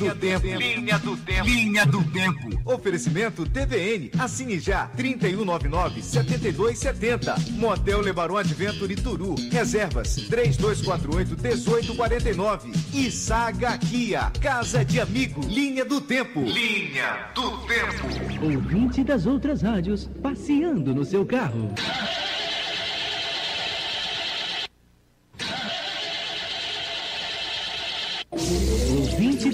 Do 0.10 0.16
Tempo. 0.16 0.48
Linha 0.48 0.98
do 1.00 1.18
Tempo. 1.18 1.48
Linha 1.48 1.86
do 1.86 2.04
Tempo. 2.12 2.50
Oferecimento 2.66 3.46
TVN. 3.46 4.10
Assine 4.18 4.58
já. 4.60 4.90
3199-7270. 4.98 7.52
Motel 7.52 8.02
Lebaron 8.02 8.38
Adventure 8.38 8.96
Turu. 8.96 9.36
Reservas 9.52 10.16
3248-1849. 10.30 12.74
E 12.94 13.12
Saga 13.12 13.78
Kia. 13.78 14.32
Casa 14.42 14.84
de 14.84 15.00
Amigo. 15.00 15.46
Linha 15.46 15.86
do 15.86 16.02
Tempo. 16.02 16.42
Linha 16.42 17.28
do 17.36 17.52
Tempo. 17.68 18.08
Ouvinte 18.44 19.04
das 19.04 19.28
outras 19.28 19.62
rádios, 19.62 20.10
passeando 20.22 20.96
no 20.96 21.04
seu 21.06 21.24
carro. 21.26 21.74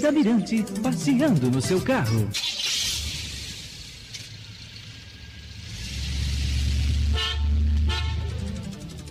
Da 0.08 0.12
Mirante, 0.12 0.64
passeando 0.82 1.50
no 1.50 1.60
seu 1.60 1.80
carro. 1.82 2.26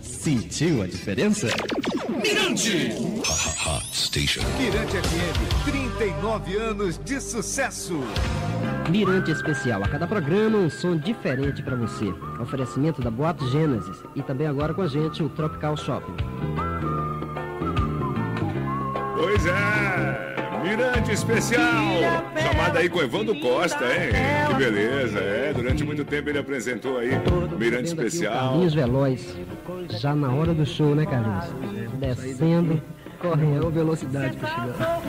Sentiu 0.02 0.82
a 0.82 0.88
diferença? 0.88 1.48
Mirante. 2.10 2.96
Mirante 4.58 4.98
FM. 4.98 5.66
39 5.66 6.58
anos 6.58 7.00
de 7.06 7.22
sucesso. 7.22 8.00
Mirante 8.90 9.30
Especial. 9.30 9.84
A 9.84 9.88
cada 9.88 10.08
programa, 10.08 10.58
um 10.58 10.70
som 10.70 10.98
diferente 10.98 11.62
para 11.62 11.76
você. 11.76 12.12
Oferecimento 12.42 13.04
da 13.04 13.12
Boate 13.12 13.48
Gênesis. 13.52 13.98
E 14.16 14.24
também 14.24 14.48
agora 14.48 14.74
com 14.74 14.82
a 14.82 14.88
gente 14.88 15.22
o 15.22 15.30
Tropical 15.30 15.78
Shopping. 15.78 16.16
Pois 19.16 19.46
é, 19.46 20.37
Mirante 20.68 21.12
Especial, 21.12 21.64
chamada 22.42 22.80
aí 22.80 22.90
com 22.90 23.02
Evandro 23.02 23.40
Costa, 23.40 23.86
hein? 23.86 24.12
Que 24.48 24.54
beleza, 24.56 25.20
é. 25.20 25.54
Durante 25.56 25.84
muito 25.84 26.04
tempo 26.04 26.30
ele 26.30 26.40
apresentou 26.40 26.98
aí 26.98 27.12
Mirante 27.58 27.86
Especial. 27.86 28.34
Carlinhos 28.34 28.74
Veloz. 28.74 29.36
Já 29.90 30.14
na 30.16 30.30
hora 30.32 30.54
do 30.54 30.66
show, 30.66 30.94
né, 30.94 31.06
Carlinhos? 31.06 31.46
Descendo, 32.00 32.82
correndo, 33.20 33.70
velocidade 33.72 34.36
pra 34.38 34.50
chegar. 34.50 35.02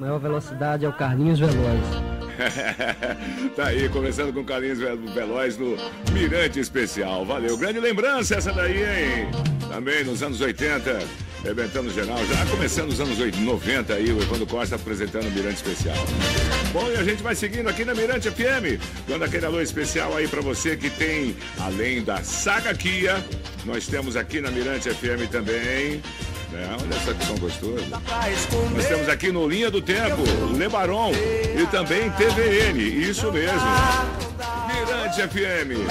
Maior 0.00 0.18
velocidade 0.18 0.84
é 0.84 0.88
o 0.88 0.92
Carlinhos 0.92 1.38
Veloz. 1.38 2.24
tá 3.54 3.66
aí, 3.66 3.88
começando 3.88 4.32
com 4.32 4.44
Carlinhos 4.44 4.80
Ve- 4.80 4.96
Veloz 5.14 5.56
no 5.56 5.76
Mirante 6.12 6.58
Especial. 6.58 7.24
Valeu, 7.24 7.56
grande 7.56 7.78
lembrança 7.78 8.34
essa 8.34 8.52
daí, 8.52 8.78
hein? 8.82 9.28
Também 9.68 10.04
nos 10.04 10.22
anos 10.22 10.40
80, 10.40 10.98
rebentando 11.44 11.90
geral. 11.92 12.18
Já 12.26 12.46
começando 12.46 12.88
nos 12.88 13.00
anos 13.00 13.18
80, 13.18 13.44
90 13.44 13.94
aí, 13.94 14.10
o 14.10 14.20
Evandro 14.22 14.46
Costa 14.46 14.76
apresentando 14.76 15.26
o 15.26 15.30
Mirante 15.30 15.56
Especial. 15.56 15.96
Bom, 16.72 16.88
e 16.90 16.96
a 16.96 17.04
gente 17.04 17.22
vai 17.22 17.34
seguindo 17.34 17.68
aqui 17.68 17.84
na 17.84 17.94
Mirante 17.94 18.30
FM, 18.30 18.80
dando 19.06 19.24
aquele 19.24 19.46
alô 19.46 19.60
especial 19.60 20.16
aí 20.16 20.26
pra 20.26 20.40
você 20.40 20.76
que 20.76 20.90
tem, 20.90 21.36
além 21.60 22.02
da 22.02 22.22
Saga 22.22 22.74
Kia, 22.74 23.22
nós 23.64 23.86
temos 23.86 24.16
aqui 24.16 24.40
na 24.40 24.50
Mirante 24.50 24.90
FM 24.90 25.30
também. 25.30 26.02
né? 26.50 26.76
olha 26.80 27.00
só 27.04 27.12
que 27.12 27.24
som 27.26 27.36
gostoso. 27.36 27.84
Nós 28.72 28.86
temos 28.86 29.08
aqui 29.08 29.30
no 29.30 29.46
Linha 29.46 29.70
do 29.70 29.82
Tempo, 29.82 30.22
Lebaron 30.56 31.12
e 31.12 31.66
também 31.66 32.10
TVN, 32.10 32.78
isso 32.80 33.30
mesmo. 33.30 33.60
Mirante 34.66 35.22
FM, 35.28 35.86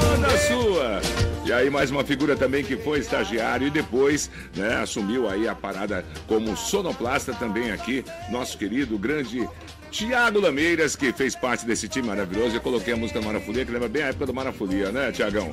toda 0.00 0.38
sua. 0.38 1.35
E 1.46 1.52
aí 1.52 1.70
mais 1.70 1.92
uma 1.92 2.02
figura 2.02 2.34
também 2.34 2.64
que 2.64 2.76
foi 2.76 2.98
estagiário 2.98 3.68
e 3.68 3.70
depois 3.70 4.28
né, 4.56 4.78
assumiu 4.82 5.28
aí 5.28 5.46
a 5.46 5.54
parada 5.54 6.04
como 6.26 6.56
sonoplasta 6.56 7.32
também 7.34 7.70
aqui, 7.70 8.04
nosso 8.30 8.58
querido 8.58 8.98
grande 8.98 9.48
Tiago 9.92 10.40
Lameiras, 10.40 10.96
que 10.96 11.12
fez 11.12 11.36
parte 11.36 11.64
desse 11.64 11.86
time 11.86 12.08
maravilhoso. 12.08 12.56
Eu 12.56 12.60
coloquei 12.60 12.94
a 12.94 12.96
música 12.96 13.22
Marafolia, 13.22 13.64
que 13.64 13.70
lembra 13.70 13.88
bem 13.88 14.02
a 14.02 14.08
época 14.08 14.26
do 14.26 14.34
Marafolia, 14.34 14.90
né, 14.90 15.12
Tiagão? 15.12 15.52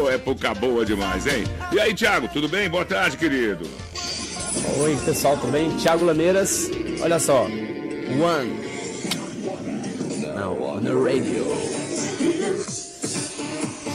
Ô, 0.00 0.08
época 0.08 0.54
boa 0.54 0.86
demais, 0.86 1.26
hein? 1.26 1.42
E 1.72 1.80
aí, 1.80 1.92
Tiago, 1.92 2.28
tudo 2.28 2.48
bem? 2.48 2.70
Boa 2.70 2.84
tarde, 2.84 3.16
querido. 3.16 3.68
Oi, 4.78 4.96
pessoal, 5.04 5.36
tudo 5.36 5.50
bem? 5.50 5.70
Thiago 5.76 6.04
Lameiras, 6.04 6.70
olha 7.00 7.18
só. 7.18 7.42
One. 7.42 8.66
On 10.76 10.80
the 10.82 10.92
radio. 10.92 11.44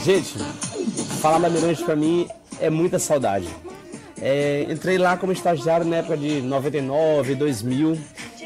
Gente, 0.04 0.34
falar 1.22 1.38
da 1.38 1.48
Mirante 1.48 1.84
pra 1.84 1.94
mim 1.94 2.26
é 2.60 2.68
muita 2.68 2.98
saudade. 2.98 3.46
É, 4.20 4.66
entrei 4.68 4.98
lá 4.98 5.16
como 5.16 5.32
estagiário 5.32 5.86
na 5.86 5.98
época 5.98 6.16
de 6.16 6.42
99, 6.42 7.36
2000 7.36 7.96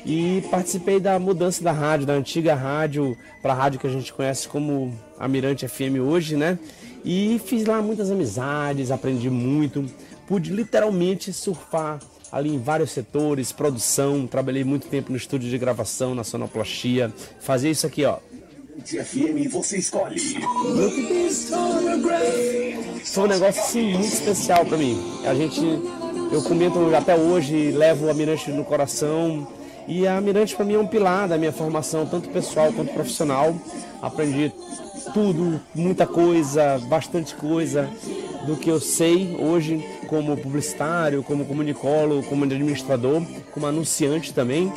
e 0.05 0.45
participei 0.51 1.01
da 1.01 1.19
mudança 1.19 1.65
da 1.65 1.73
rádio, 1.73 2.05
da 2.05 2.13
antiga 2.13 2.55
rádio 2.55 3.17
para 3.41 3.55
a 3.55 3.57
rádio 3.57 3.81
que 3.81 3.87
a 3.87 3.91
gente 3.91 4.13
conhece 4.13 4.47
como 4.47 4.93
a 5.19 5.27
Mirante 5.27 5.67
FM 5.67 6.01
hoje, 6.07 6.37
né? 6.37 6.59
E 7.03 7.41
fiz 7.47 7.65
lá 7.65 7.81
muitas 7.81 8.11
amizades, 8.11 8.91
aprendi 8.91 9.31
muito, 9.31 9.83
pude 10.29 10.53
literalmente 10.53 11.33
surfar 11.33 11.99
ali 12.31 12.55
em 12.55 12.59
vários 12.59 12.91
setores, 12.91 13.53
produção, 13.53 14.27
trabalhei 14.27 14.65
muito 14.65 14.87
tempo 14.89 15.11
no 15.11 15.17
estúdio 15.17 15.49
de 15.49 15.57
gravação, 15.57 16.15
na 16.15 16.25
sonoplastia, 16.25 17.11
fazia 17.41 17.71
isso 17.71 17.87
aqui, 17.87 18.05
ó. 18.05 18.19
FM 18.85 19.49
você 19.51 19.79
escolhe. 19.79 20.19
Foi 23.05 23.25
um 23.25 23.27
negócio 23.27 23.63
assim 23.63 23.93
muito 23.93 24.07
especial 24.07 24.67
para 24.67 24.77
mim. 24.77 25.01
A 25.25 25.35
gente, 25.35 25.61
eu 26.31 26.43
comento 26.43 26.79
até 26.95 27.17
hoje, 27.17 27.71
levo 27.71 28.11
a 28.11 28.15
Mirante 28.15 28.51
no 28.51 28.65
coração. 28.65 29.47
E 29.89 30.07
a 30.07 30.21
Mirante 30.21 30.55
para 30.55 30.65
mim 30.65 30.75
é 30.75 30.79
um 30.79 30.87
pilar 30.87 31.29
da 31.29 31.39
minha 31.39 31.53
formação, 31.53 32.07
tanto 32.07 32.29
pessoal 32.29 32.73
quanto 32.73 32.93
profissional. 32.93 33.57
Aprendi 34.03 34.53
tudo, 35.15 35.61
muita 35.75 36.07
coisa, 36.07 36.79
bastante 36.89 37.35
coisa 37.35 37.89
do 38.47 38.57
que 38.57 38.71
eu 38.71 38.81
sei 38.81 39.37
hoje. 39.39 39.85
como 40.09 40.37
publicitário, 40.37 41.23
como 41.23 41.45
comunicólogo, 41.45 42.23
como 42.29 42.45
administrador, 42.45 43.23
como 43.53 43.67
anunciante 43.67 44.33
também. 44.33 44.73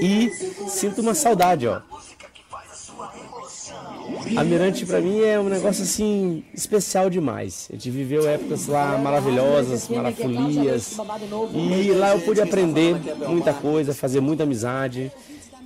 E 0.00 0.30
sinto 0.68 1.00
uma 1.02 1.14
saudade, 1.14 1.66
ó. 1.66 1.80
A 4.36 4.44
Mirante 4.44 4.86
para 4.86 5.00
mim 5.00 5.20
é 5.20 5.38
um 5.38 5.48
negócio 5.48 5.82
assim 5.82 6.44
especial 6.54 7.10
demais. 7.10 7.68
A 7.70 7.74
gente 7.74 7.90
viveu 7.90 8.28
épocas 8.28 8.66
lá 8.66 8.96
maravilhosas, 8.98 9.88
maravilhas. 9.88 10.96
E 11.54 11.92
lá 11.92 12.12
eu 12.12 12.20
pude 12.20 12.40
aprender 12.40 12.96
muita 13.28 13.52
coisa, 13.52 13.94
fazer 13.94 14.20
muita 14.20 14.44
amizade, 14.44 15.10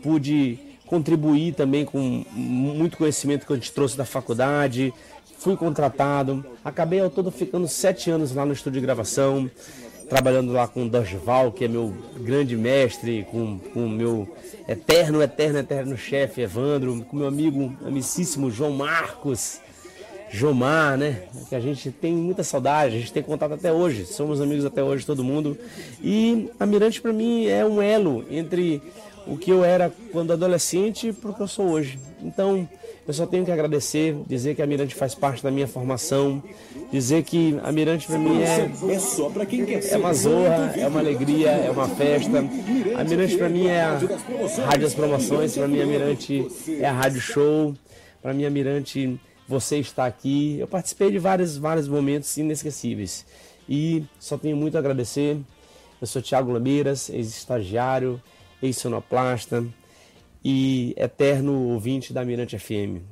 pude 0.02 0.58
contribuir 0.87 1.54
também 1.54 1.85
com 1.85 2.25
muito 2.32 2.96
conhecimento 2.96 3.46
que 3.46 3.52
a 3.52 3.56
gente 3.56 3.73
trouxe 3.73 3.96
da 3.96 4.04
faculdade. 4.04 4.92
Fui 5.38 5.56
contratado, 5.56 6.44
acabei 6.64 7.00
ao 7.00 7.11
todo 7.11 7.30
ficando 7.30 7.68
sete 7.68 8.11
anos 8.11 8.35
lá 8.35 8.46
no 8.46 8.52
estúdio 8.52 8.80
de 8.80 8.87
gravação, 8.87 9.50
trabalhando 10.08 10.52
lá 10.52 10.68
com 10.68 10.84
o 10.84 10.88
Dosval, 10.88 11.52
que 11.52 11.64
é 11.64 11.68
meu 11.68 11.92
grande 12.18 12.56
mestre, 12.56 13.26
com 13.30 13.58
o 13.75 13.88
meu 13.88 14.28
eterno, 14.68 15.22
eterno, 15.22 15.58
eterno 15.58 15.96
chefe 15.96 16.42
Evandro, 16.42 17.04
com 17.04 17.16
meu 17.16 17.26
amigo 17.26 17.76
amicíssimo 17.84 18.50
João 18.50 18.72
Marcos, 18.72 19.60
Jomar, 20.30 20.96
né? 20.96 21.22
Que 21.48 21.54
a 21.54 21.60
gente 21.60 21.90
tem 21.90 22.12
muita 22.12 22.42
saudade, 22.42 22.96
a 22.96 22.98
gente 22.98 23.12
tem 23.12 23.22
contato 23.22 23.54
até 23.54 23.72
hoje, 23.72 24.06
somos 24.06 24.40
amigos 24.40 24.64
até 24.64 24.82
hoje, 24.82 25.06
todo 25.06 25.25
mundo. 25.25 25.56
E 26.02 26.50
a 26.58 26.66
Mirante 26.66 27.00
para 27.00 27.12
mim 27.12 27.46
é 27.46 27.64
um 27.64 27.80
elo 27.80 28.25
entre 28.30 28.82
o 29.26 29.36
que 29.36 29.50
eu 29.50 29.64
era 29.64 29.92
quando 30.12 30.32
adolescente 30.32 31.12
para 31.12 31.30
o 31.30 31.34
que 31.34 31.42
eu 31.42 31.48
sou 31.48 31.70
hoje. 31.70 31.98
Então, 32.22 32.68
eu 33.06 33.14
só 33.14 33.25
tenho 33.25 33.44
que 33.44 33.52
agradecer, 33.52 34.16
dizer 34.26 34.56
que 34.56 34.62
a 34.62 34.66
Mirante 34.66 34.94
faz 34.94 35.14
parte 35.14 35.40
da 35.40 35.50
minha 35.50 35.68
formação, 35.68 36.42
dizer 36.90 37.22
que 37.22 37.56
a 37.62 37.70
Mirante 37.70 38.06
para 38.06 38.18
mim 38.18 38.42
é, 38.42 38.68
é 39.90 39.96
uma 39.96 40.12
zorra, 40.12 40.75
é 40.76 40.88
uma 40.88 40.98
alegria, 40.98 41.50
é 41.50 41.70
uma 41.70 41.88
festa. 41.88 42.38
A 42.96 43.04
Mirante 43.04 43.36
para 43.36 43.48
mim 43.48 43.66
é 43.66 43.80
a 43.80 43.92
Rádio 44.64 44.80
das 44.80 44.94
Promoções, 44.94 45.54
para 45.54 45.68
mim 45.68 45.80
a 45.80 45.86
Mirante 45.86 46.46
é 46.68 46.84
a 46.84 46.92
Rádio 46.92 47.20
Show, 47.20 47.75
para 48.20 48.34
mim 48.34 48.44
a 48.44 48.50
Mirante 48.50 49.20
você 49.48 49.78
está 49.78 50.04
aqui. 50.04 50.58
Eu 50.58 50.66
participei 50.66 51.12
de 51.12 51.20
vários, 51.20 51.56
vários 51.56 51.86
momentos 51.86 52.36
inesquecíveis 52.36 53.25
e 53.68 54.04
só 54.18 54.36
tenho 54.36 54.56
muito 54.56 54.75
a 54.75 54.80
agradecer. 54.80 55.38
Eu 56.00 56.06
sou 56.08 56.20
Tiago 56.20 56.50
Lameiras, 56.50 57.08
ex-estagiário, 57.08 58.20
ex-sonoplasta 58.60 59.64
e 60.49 60.95
eterno 60.97 61.71
ouvinte 61.71 62.12
da 62.12 62.25
Mirante 62.25 62.57
FM. 62.57 63.03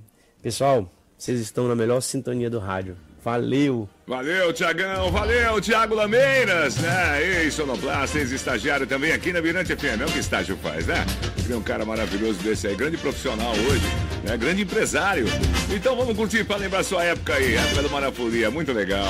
Pessoal, 0.41 0.89
vocês 1.19 1.41
estão 1.41 1.67
na 1.67 1.75
melhor 1.75 2.01
sintonia 2.01 2.49
do 2.49 2.61
rádio. 2.61 2.97
Valeu! 3.25 3.89
Valeu, 4.07 4.53
Tiagão! 4.53 5.11
Valeu, 5.11 5.61
Tiago 5.61 5.97
Lameiras, 5.97 6.77
né? 6.77 7.43
Ex-sonoplasta, 7.43 8.21
ex-estagiário 8.21 8.87
também 8.87 9.11
aqui 9.11 9.33
na 9.33 9.43
Mirante 9.43 9.75
FM. 9.75 10.03
É 10.03 10.05
o 10.05 10.13
que 10.13 10.21
estágio 10.21 10.57
faz, 10.59 10.87
né? 10.87 11.05
Tem 11.45 11.57
um 11.57 11.63
cara 11.63 11.85
maravilhoso 11.85 12.39
desse 12.41 12.69
aí, 12.69 12.77
grande 12.77 12.99
profissional 12.99 13.51
hoje, 13.51 13.87
né? 14.23 14.37
Grande 14.37 14.63
empresário. 14.63 15.27
Então 15.75 15.97
vamos 15.97 16.17
curtir 16.17 16.45
para 16.45 16.59
lembrar 16.59 16.85
sua 16.85 17.03
época 17.03 17.35
aí, 17.35 17.57
época 17.57 17.83
do 17.83 17.91
Marafolia. 17.91 18.49
Muito 18.49 18.73
legal. 18.73 19.09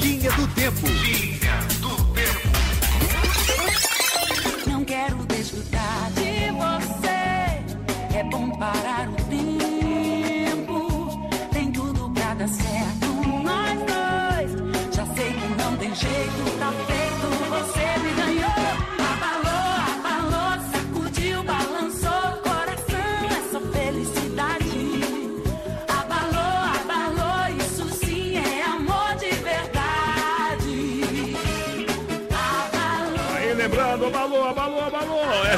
Linha 0.00 0.30
do 0.30 0.46
Tempo. 0.54 1.29
Parar 8.60 9.19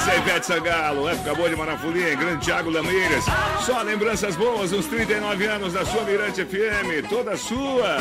Essa 0.03 0.11
é 0.11 0.15
a 0.15 0.19
Ivete 0.19 0.47
Sangalo, 0.47 1.09
época 1.09 1.33
boa 1.33 1.49
de 1.49 1.55
Marafolia, 1.55 2.17
grande 2.17 2.45
Thiago 2.45 2.71
Lameiras. 2.71 3.25
Só 3.65 3.83
lembranças 3.83 4.35
boas, 4.35 4.73
uns 4.73 4.87
39 4.87 5.47
anos 5.47 5.75
da 5.75 5.85
sua 5.85 6.03
Mirante 6.03 6.45
FM, 6.45 7.09
toda 7.09 7.37
sua. 7.37 7.99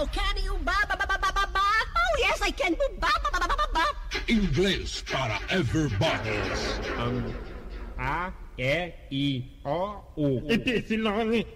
Oh, 0.00 0.06
can 0.06 0.40
you 0.42 0.56
ba 0.60 0.72
ba 0.88 0.96
ba 0.96 1.06
ba 1.06 1.18
ba 1.18 1.30
ba 1.30 1.46
ba? 1.46 1.60
Oh, 1.60 2.18
yes, 2.20 2.40
I 2.40 2.52
can. 2.52 2.74
Ba 2.98 3.10
ba 3.22 3.30
ba 3.30 3.40
ba 3.40 3.48
ba 3.48 3.56
ba 3.58 3.68
ba. 3.70 3.84
Inglês 4.26 5.04
para 5.12 5.38
everybody. 5.50 6.40
A, 7.98 8.32
E, 8.56 8.92
I, 9.10 9.60
O, 9.66 10.00
U. 10.16 10.42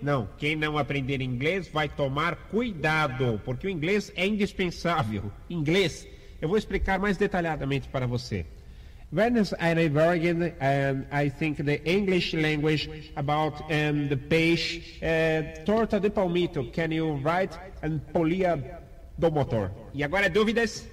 Não, 0.02 0.28
quem 0.36 0.56
não 0.56 0.76
aprender 0.76 1.22
inglês 1.22 1.68
vai 1.68 1.88
tomar 1.88 2.36
cuidado, 2.50 3.40
porque 3.46 3.66
o 3.66 3.70
inglês 3.70 4.12
é 4.14 4.26
indispensável. 4.26 5.32
Inglês, 5.48 6.06
eu 6.38 6.50
vou 6.50 6.58
explicar 6.58 6.98
mais 6.98 7.16
detalhadamente 7.16 7.88
para 7.88 8.06
você. 8.06 8.44
When 9.10 9.38
I 9.60 9.88
Bergen, 9.88 10.52
um, 10.60 11.06
I 11.12 11.28
think 11.28 11.58
the 11.58 11.80
English 11.88 12.34
language 12.34 13.12
about 13.16 13.54
um, 13.70 14.08
the 14.08 14.16
peixe, 14.16 14.82
uh, 15.00 15.64
torta 15.64 16.00
de 16.00 16.10
palmito, 16.10 16.72
can 16.72 16.90
you 16.90 17.12
write 17.12 17.56
and 17.82 18.00
polia 18.12 18.80
do 19.16 19.30
motor? 19.30 19.70
E 19.94 20.02
agora 20.02 20.28
dúvidas? 20.28 20.84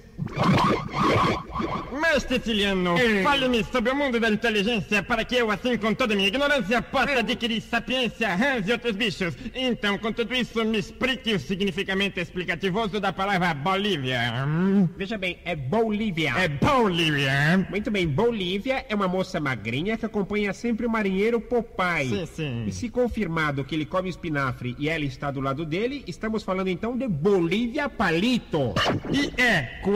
Mestre 2.00 2.38
Tiliano, 2.38 2.94
fale-me 3.22 3.64
sobre 3.64 3.90
o 3.90 3.96
mundo 3.96 4.18
da 4.18 4.28
inteligência 4.28 5.02
para 5.02 5.24
que 5.24 5.36
eu, 5.36 5.50
assim, 5.50 5.76
com 5.76 5.94
toda 5.94 6.12
a 6.12 6.16
minha 6.16 6.28
ignorância, 6.28 6.82
possa 6.82 7.18
adquirir 7.20 7.60
sapiência, 7.60 8.34
rãs 8.34 8.68
e 8.68 8.72
outros 8.72 8.96
bichos. 8.96 9.34
Então, 9.54 9.96
com 9.98 10.12
tudo 10.12 10.34
isso, 10.34 10.64
me 10.64 10.78
explique 10.78 11.34
o 11.34 11.38
significamento 11.38 12.20
explicativoso 12.20 13.00
da 13.00 13.12
palavra 13.12 13.54
Bolívia. 13.54 14.20
Veja 14.96 15.16
bem, 15.16 15.38
é 15.44 15.54
Bolívia. 15.54 16.34
É 16.36 16.48
Bolívia. 16.48 17.66
Muito 17.70 17.90
bem, 17.90 18.06
Bolívia 18.06 18.84
é 18.88 18.94
uma 18.94 19.08
moça 19.08 19.40
magrinha 19.40 19.96
que 19.96 20.06
acompanha 20.06 20.52
sempre 20.52 20.86
o 20.86 20.90
marinheiro 20.90 21.40
Popeye. 21.40 22.08
Sim, 22.08 22.26
sim. 22.26 22.64
E 22.66 22.72
se 22.72 22.88
confirmado 22.88 23.64
que 23.64 23.74
ele 23.74 23.86
come 23.86 24.08
espinafre 24.08 24.74
e 24.78 24.88
ela 24.88 25.04
está 25.04 25.30
do 25.30 25.40
lado 25.40 25.64
dele, 25.64 26.04
estamos 26.06 26.42
falando 26.42 26.68
então 26.68 26.96
de 26.96 27.06
Bolívia 27.08 27.88
Palito. 27.88 28.74
E 29.10 29.32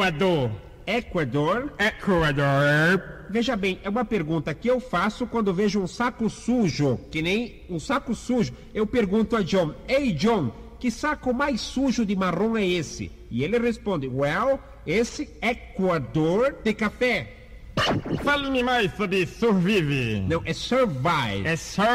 Equador. 0.09 0.51
Equador? 0.87 1.73
Equador. 1.79 3.03
Veja 3.29 3.55
bem, 3.57 3.79
é 3.83 3.91
uma 3.91 4.07
pergunta 4.07 4.55
que 4.55 4.69
eu 4.69 4.81
faço 4.81 5.27
quando 5.27 5.53
vejo 5.53 5.81
um 5.81 5.87
saco 5.87 6.31
sujo, 6.31 6.99
que 7.11 7.21
nem 7.21 7.63
um 7.69 7.79
saco 7.79 8.15
sujo. 8.15 8.55
Eu 8.73 8.87
pergunto 8.87 9.37
a 9.37 9.43
John: 9.43 9.75
Ei, 9.87 10.13
John, 10.13 10.51
que 10.81 10.91
saco 10.91 11.35
mais 11.35 11.61
sujo 11.61 12.07
de 12.07 12.17
marrom 12.17 12.57
é 12.57 12.67
esse? 12.67 13.13
E 13.31 13.45
ele 13.45 13.59
responde: 13.59 14.09
Well, 14.09 14.59
esse 14.87 15.29
Equador 15.43 16.57
de 16.65 16.73
café. 16.73 17.35
Fale-me 18.25 18.63
mais 18.63 18.91
sobre 18.97 19.27
Survive. 19.27 20.21
Não, 20.27 20.43
é 20.47 20.55
Survive. 20.55 21.45
É 21.47 21.55
Survive. 21.55 21.89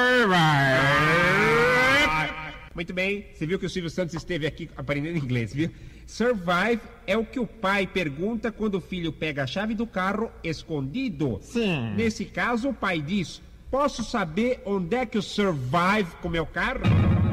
Muito 2.75 2.93
bem, 2.93 3.25
você 3.33 3.45
viu 3.45 3.59
que 3.59 3.65
o 3.65 3.69
Silvio 3.69 3.89
Santos 3.89 4.15
esteve 4.15 4.47
aqui 4.47 4.69
aprendendo 4.77 5.17
inglês, 5.17 5.53
viu? 5.53 5.69
Survive 6.05 6.81
é 7.05 7.17
o 7.17 7.25
que 7.25 7.39
o 7.39 7.47
pai 7.47 7.87
pergunta 7.87 8.51
quando 8.51 8.75
o 8.75 8.81
filho 8.81 9.11
pega 9.11 9.43
a 9.43 9.47
chave 9.47 9.73
do 9.73 9.85
carro 9.85 10.31
escondido. 10.43 11.39
Sim. 11.41 11.93
Nesse 11.95 12.25
caso, 12.25 12.69
o 12.69 12.73
pai 12.73 13.01
diz: 13.01 13.41
Posso 13.69 14.03
saber 14.03 14.61
onde 14.65 14.95
é 14.95 15.05
que 15.05 15.17
o 15.17 15.21
Survive 15.21 16.11
com 16.21 16.29
meu 16.29 16.45
carro? 16.45 16.81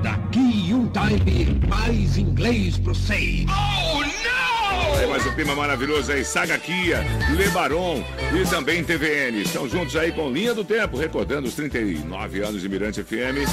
Daqui 0.02 0.72
um 0.72 0.88
time, 0.88 1.61
mais 1.68 2.16
inglês 2.16 2.78
pro 2.78 2.94
seis. 2.94 3.44
Oh, 3.50 3.98
não! 3.98 4.94
Aí 4.98 5.06
mais 5.06 5.26
um 5.26 5.35
clima 5.35 5.54
maravilhoso 5.54 6.11
aí, 6.12 6.24
Saga 6.24 6.59
Kia, 6.59 7.04
Lebaron 7.37 8.02
e 8.35 8.48
também 8.48 8.83
TVN. 8.83 9.42
Estão 9.42 9.68
juntos 9.68 9.94
aí 9.96 10.12
com 10.12 10.30
Linha 10.30 10.54
do 10.54 10.64
Tempo, 10.64 10.96
recordando 10.96 11.48
os 11.48 11.54
39 11.54 12.42
anos 12.42 12.62
de 12.62 12.68
Mirante 12.68 13.02
FM. 13.02 13.44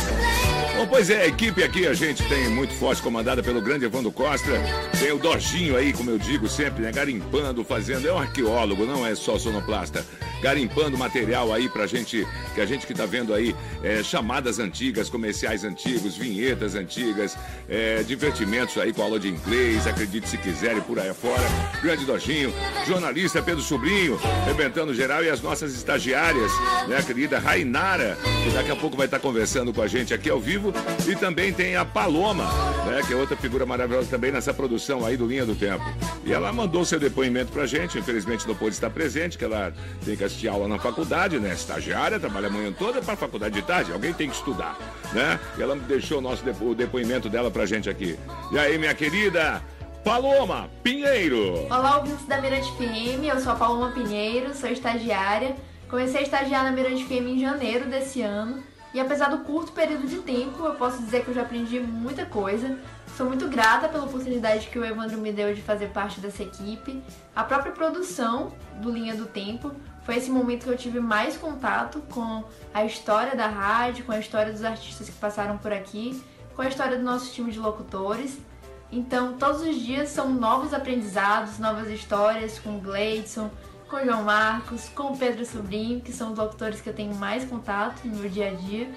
Bom, 0.77 0.85
pois 0.85 1.09
é, 1.09 1.23
a 1.23 1.25
equipe 1.25 1.63
aqui 1.63 1.87
a 1.87 1.93
gente 1.95 2.21
tem 2.29 2.49
muito 2.49 2.71
forte, 2.75 3.01
comandada 3.01 3.41
pelo 3.41 3.59
grande 3.59 3.85
Evandro 3.85 4.11
Costa. 4.11 4.51
Tem 4.99 5.11
o 5.11 5.17
Dojinho 5.17 5.75
aí, 5.75 5.91
como 5.91 6.11
eu 6.11 6.19
digo 6.19 6.47
sempre, 6.47 6.83
né? 6.83 6.91
Garimpando, 6.91 7.63
fazendo. 7.63 8.07
É 8.07 8.13
um 8.13 8.19
arqueólogo, 8.19 8.85
não 8.85 9.03
é 9.03 9.15
só 9.15 9.39
sonoplasta. 9.39 10.05
Garimpando 10.39 10.95
material 10.95 11.51
aí 11.51 11.67
pra 11.67 11.87
gente, 11.87 12.27
que 12.53 12.61
a 12.61 12.65
gente 12.67 12.85
que 12.85 12.93
tá 12.93 13.07
vendo 13.07 13.33
aí, 13.33 13.55
é, 13.81 14.03
chamadas 14.03 14.59
antigas, 14.59 15.09
comerciais 15.09 15.63
antigos, 15.63 16.15
vinhetas 16.15 16.75
antigas, 16.75 17.35
é, 17.67 18.03
divertimentos 18.03 18.77
aí 18.77 18.93
com 18.93 19.01
aula 19.01 19.19
de 19.19 19.29
inglês, 19.29 19.87
acredite 19.87 20.29
se 20.29 20.37
quiserem 20.37 20.81
por 20.81 20.99
aí 20.99 21.09
afora. 21.09 21.41
Grande 21.81 22.05
Dojinho, 22.05 22.53
jornalista 22.85 23.41
Pedro 23.41 23.63
Sobrinho, 23.63 24.15
rebentando 24.45 24.93
geral 24.93 25.23
e 25.23 25.29
as 25.31 25.41
nossas 25.41 25.73
estagiárias, 25.73 26.51
né, 26.87 26.97
a 26.99 27.01
querida 27.03 27.39
Rainara, 27.39 28.15
que 28.43 28.51
daqui 28.51 28.69
a 28.69 28.75
pouco 28.75 28.95
vai 28.95 29.07
estar 29.07 29.17
conversando 29.17 29.73
com 29.73 29.81
a 29.81 29.87
gente 29.87 30.13
aqui 30.13 30.29
ao 30.29 30.39
vivo 30.39 30.66
E 31.07 31.15
também 31.15 31.53
tem 31.53 31.75
a 31.75 31.85
Paloma, 31.85 32.45
né, 32.85 33.01
que 33.05 33.13
é 33.13 33.15
outra 33.15 33.35
figura 33.37 33.65
maravilhosa 33.65 34.09
também 34.09 34.31
nessa 34.31 34.53
produção 34.53 35.05
aí 35.05 35.15
do 35.15 35.25
Linha 35.25 35.45
do 35.45 35.55
Tempo. 35.55 35.83
E 36.25 36.33
ela 36.33 36.51
mandou 36.51 36.83
seu 36.83 36.99
depoimento 36.99 37.51
pra 37.51 37.65
gente, 37.65 37.97
infelizmente 37.97 38.47
não 38.47 38.55
pôde 38.55 38.75
estar 38.75 38.89
presente, 38.89 39.37
que 39.37 39.45
ela 39.45 39.73
tem 40.03 40.15
que 40.15 40.23
assistir 40.23 40.47
aula 40.47 40.67
na 40.67 40.77
faculdade, 40.77 41.39
né? 41.39 41.53
Estagiária, 41.53 42.19
trabalha 42.19 42.47
a 42.47 42.51
manhã 42.51 42.71
toda 42.71 43.01
para 43.01 43.15
faculdade 43.15 43.55
de 43.55 43.61
tarde, 43.61 43.91
alguém 43.91 44.13
tem 44.13 44.29
que 44.29 44.35
estudar, 44.35 44.77
né? 45.13 45.39
E 45.57 45.61
ela 45.61 45.75
deixou 45.75 46.19
o 46.19 46.21
nosso 46.21 46.43
depo 46.43 46.65
o 46.65 46.75
depoimento 46.75 47.29
dela 47.29 47.49
pra 47.49 47.65
gente 47.65 47.89
aqui. 47.89 48.17
E 48.51 48.59
aí, 48.59 48.77
minha 48.77 48.93
querida 48.93 49.61
Paloma 50.03 50.69
Pinheiro. 50.83 51.65
Olá, 51.65 51.97
ouvintes 51.97 52.25
da 52.25 52.41
Mirante 52.41 52.71
FM, 52.73 53.23
eu 53.23 53.39
sou 53.39 53.51
a 53.51 53.55
Paloma 53.55 53.91
Pinheiro, 53.91 54.53
sou 54.53 54.69
estagiária. 54.69 55.55
Comecei 55.89 56.21
a 56.21 56.23
estagiar 56.23 56.63
na 56.63 56.71
Mirante 56.71 57.05
FM 57.05 57.27
em 57.27 57.39
janeiro 57.39 57.85
desse 57.89 58.21
ano 58.21 58.63
e 58.93 58.99
apesar 58.99 59.29
do 59.29 59.39
curto 59.39 59.71
período 59.71 60.07
de 60.07 60.17
tempo, 60.19 60.65
eu 60.65 60.75
posso 60.75 61.01
dizer 61.01 61.23
que 61.23 61.29
eu 61.29 61.33
já 61.33 61.41
aprendi 61.41 61.79
muita 61.79 62.25
coisa. 62.25 62.77
Sou 63.15 63.25
muito 63.25 63.47
grata 63.47 63.89
pela 63.89 64.05
oportunidade 64.05 64.67
que 64.67 64.79
o 64.79 64.85
Evandro 64.85 65.17
me 65.17 65.31
deu 65.31 65.53
de 65.53 65.61
fazer 65.61 65.87
parte 65.87 66.19
dessa 66.19 66.43
equipe. 66.43 67.03
A 67.35 67.43
própria 67.43 67.71
produção 67.71 68.53
do 68.81 68.89
Linha 68.89 69.15
do 69.15 69.25
Tempo 69.25 69.71
foi 70.03 70.15
esse 70.15 70.31
momento 70.31 70.63
que 70.63 70.69
eu 70.69 70.77
tive 70.77 70.99
mais 70.99 71.35
contato 71.35 72.01
com 72.09 72.43
a 72.73 72.85
história 72.85 73.35
da 73.35 73.47
rádio, 73.47 74.05
com 74.05 74.13
a 74.13 74.19
história 74.19 74.53
dos 74.53 74.63
artistas 74.63 75.09
que 75.09 75.15
passaram 75.15 75.57
por 75.57 75.73
aqui, 75.73 76.23
com 76.55 76.61
a 76.61 76.67
história 76.67 76.97
do 76.97 77.03
nosso 77.03 77.33
time 77.33 77.51
de 77.51 77.59
locutores. 77.59 78.37
Então, 78.89 79.33
todos 79.33 79.61
os 79.61 79.75
dias 79.75 80.09
são 80.09 80.29
novos 80.29 80.73
aprendizados, 80.73 81.59
novas 81.59 81.89
histórias 81.89 82.57
com 82.57 82.77
o 82.77 82.79
Gleidson, 82.79 83.49
com 83.87 83.95
o 83.95 84.05
João 84.05 84.23
Marcos, 84.23 84.89
com 84.89 85.13
o 85.13 85.17
Pedro 85.17 85.45
Sobrinho, 85.45 86.01
que 86.01 86.11
são 86.11 86.31
os 86.31 86.37
locutores 86.37 86.81
que 86.81 86.89
eu 86.89 86.93
tenho 86.93 87.15
mais 87.15 87.45
contato 87.45 88.05
no 88.05 88.17
meu 88.17 88.29
dia 88.29 88.49
a 88.49 88.53
dia. 88.53 88.89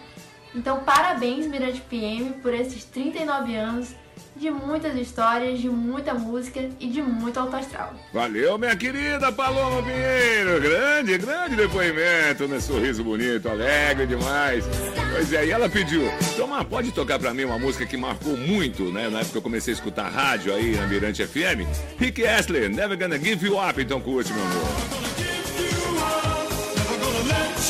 Então, 0.55 0.81
parabéns, 0.81 1.46
Mirante 1.46 1.81
PM, 1.83 2.35
por 2.35 2.53
esses 2.53 2.85
39 2.85 3.55
anos 3.55 3.94
de 4.37 4.50
muitas 4.50 4.96
histórias, 4.96 5.61
de 5.61 5.68
muita 5.68 6.14
música 6.14 6.68
e 6.78 6.88
de 6.88 7.02
muito 7.02 7.38
alto 7.38 7.56
astral. 7.56 7.94
Valeu, 8.12 8.56
minha 8.59 8.74
querida 8.76 9.30
Paloma 9.30 9.83
Pinheiro. 9.83 10.61
Grande, 10.61 11.18
grande 11.18 11.56
depoimento, 11.56 12.48
né? 12.48 12.61
Sorriso 12.61 13.04
bonito, 13.04 13.48
alegre 13.48 14.06
demais. 14.06 14.64
Pois 15.12 15.33
é, 15.33 15.46
e 15.46 15.50
ela 15.50 15.68
pediu, 15.68 16.02
Toma, 16.37 16.64
pode 16.64 16.92
tocar 16.92 17.18
pra 17.18 17.35
mim 17.35 17.44
uma 17.44 17.59
música 17.59 17.85
que 17.85 17.96
marcou 17.96 18.37
muito, 18.37 18.85
né? 18.92 19.09
Na 19.09 19.18
época 19.18 19.33
que 19.33 19.38
eu 19.38 19.42
comecei 19.42 19.74
a 19.74 19.76
escutar 19.76 20.09
rádio 20.09 20.54
aí 20.54 20.76
na 20.76 20.87
Mirante 20.87 21.26
FM. 21.26 21.66
Rick 21.98 22.26
Astley, 22.26 22.68
Never 22.68 22.98
Gonna 22.98 23.18
Give 23.18 23.46
You 23.46 23.59
Up. 23.61 23.80
Então 23.80 24.00
curte, 24.00 24.33
meu 24.33 24.42
amor. 24.42 25.00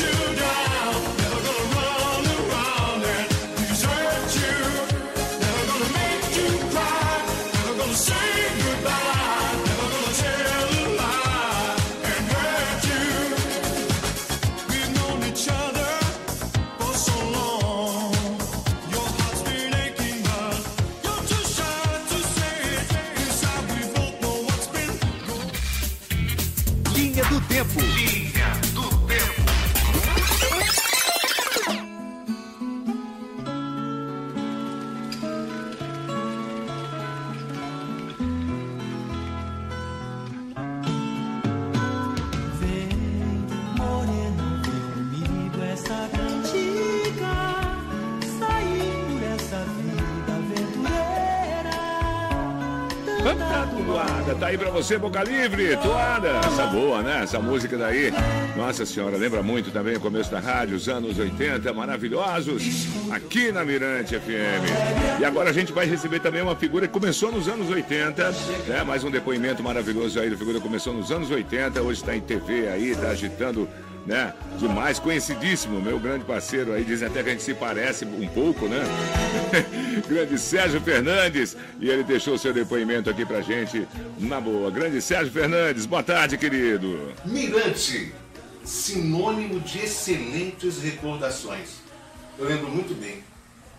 Linha 0.00 0.79
pra 54.60 54.70
você, 54.70 54.98
Boca 54.98 55.24
Livre, 55.24 55.74
toada. 55.78 56.28
Essa 56.44 56.66
boa, 56.66 57.02
né? 57.02 57.22
Essa 57.22 57.38
música 57.38 57.78
daí. 57.78 58.12
Nossa 58.54 58.84
senhora, 58.84 59.16
lembra 59.16 59.42
muito 59.42 59.70
também 59.70 59.96
o 59.96 60.00
começo 60.00 60.30
da 60.30 60.38
rádio, 60.38 60.76
os 60.76 60.86
anos 60.86 61.18
80, 61.18 61.72
maravilhosos, 61.72 62.86
aqui 63.10 63.50
na 63.50 63.64
Mirante 63.64 64.18
FM. 64.18 65.18
E 65.18 65.24
agora 65.24 65.48
a 65.48 65.52
gente 65.52 65.72
vai 65.72 65.86
receber 65.86 66.20
também 66.20 66.42
uma 66.42 66.54
figura 66.54 66.86
que 66.86 66.92
começou 66.92 67.32
nos 67.32 67.48
anos 67.48 67.70
80, 67.70 68.30
né? 68.68 68.84
Mais 68.84 69.02
um 69.02 69.10
depoimento 69.10 69.62
maravilhoso 69.62 70.20
aí 70.20 70.28
da 70.28 70.36
figura 70.36 70.58
que 70.58 70.62
começou 70.62 70.92
nos 70.92 71.10
anos 71.10 71.30
80, 71.30 71.80
hoje 71.80 72.00
está 72.00 72.14
em 72.14 72.20
TV 72.20 72.68
aí, 72.68 72.94
tá 72.94 73.08
agitando 73.08 73.66
né? 74.06 74.32
Demais, 74.58 74.98
conhecidíssimo, 74.98 75.80
meu 75.80 75.98
grande 75.98 76.24
parceiro 76.24 76.72
aí, 76.72 76.84
dizem 76.84 77.08
até 77.08 77.22
que 77.22 77.28
a 77.28 77.32
gente 77.32 77.42
se 77.42 77.54
parece 77.54 78.04
um 78.04 78.28
pouco, 78.28 78.66
né? 78.66 78.82
grande 80.10 80.38
Sérgio 80.38 80.80
Fernandes, 80.80 81.56
e 81.78 81.88
ele 81.88 82.02
deixou 82.02 82.36
seu 82.36 82.52
depoimento 82.52 83.08
aqui 83.08 83.24
pra 83.24 83.40
gente, 83.40 83.86
na 84.18 84.40
boa. 84.40 84.68
Grande 84.68 85.00
Sérgio 85.00 85.32
Fernandes, 85.32 85.86
boa 85.86 86.02
tarde, 86.02 86.36
querido. 86.36 87.12
Mirante, 87.24 88.12
sinônimo 88.64 89.60
de 89.60 89.78
excelentes 89.78 90.82
recordações. 90.82 91.76
Eu 92.36 92.46
lembro 92.46 92.68
muito 92.68 92.92
bem. 92.94 93.22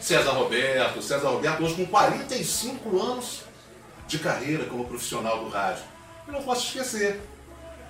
César 0.00 0.32
Roberto, 0.32 1.00
César 1.00 1.28
Roberto 1.28 1.62
hoje 1.62 1.76
com 1.76 1.86
45 1.86 3.00
anos 3.00 3.42
de 4.08 4.18
carreira 4.18 4.64
como 4.64 4.84
profissional 4.84 5.44
do 5.44 5.48
rádio. 5.48 5.84
Eu 6.26 6.32
não 6.32 6.42
posso 6.42 6.66
esquecer. 6.66 7.20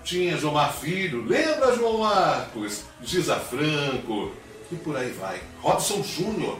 Tinha 0.04 0.36
João 0.36 0.72
Filho, 0.72 1.24
lembra 1.24 1.74
João 1.74 1.98
Marcos? 1.98 2.82
Giza 3.00 3.36
Franco, 3.36 4.32
e 4.70 4.76
por 4.76 4.96
aí 4.96 5.10
vai. 5.12 5.40
Robson 5.62 6.02
Júnior. 6.02 6.58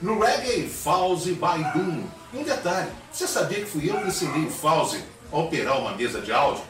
No 0.00 0.20
reggae, 0.20 0.68
Fauzi 0.68 1.32
Baidum. 1.32 2.04
Um 2.34 2.42
detalhe, 2.44 2.90
você 3.10 3.26
sabia 3.26 3.60
que 3.60 3.66
fui 3.66 3.90
eu 3.90 3.98
que 3.98 4.08
ensinei 4.08 4.44
o 4.46 4.50
Fauzi 4.50 5.02
operar 5.30 5.80
uma 5.80 5.92
mesa 5.92 6.20
de 6.20 6.32
áudio? 6.32 6.62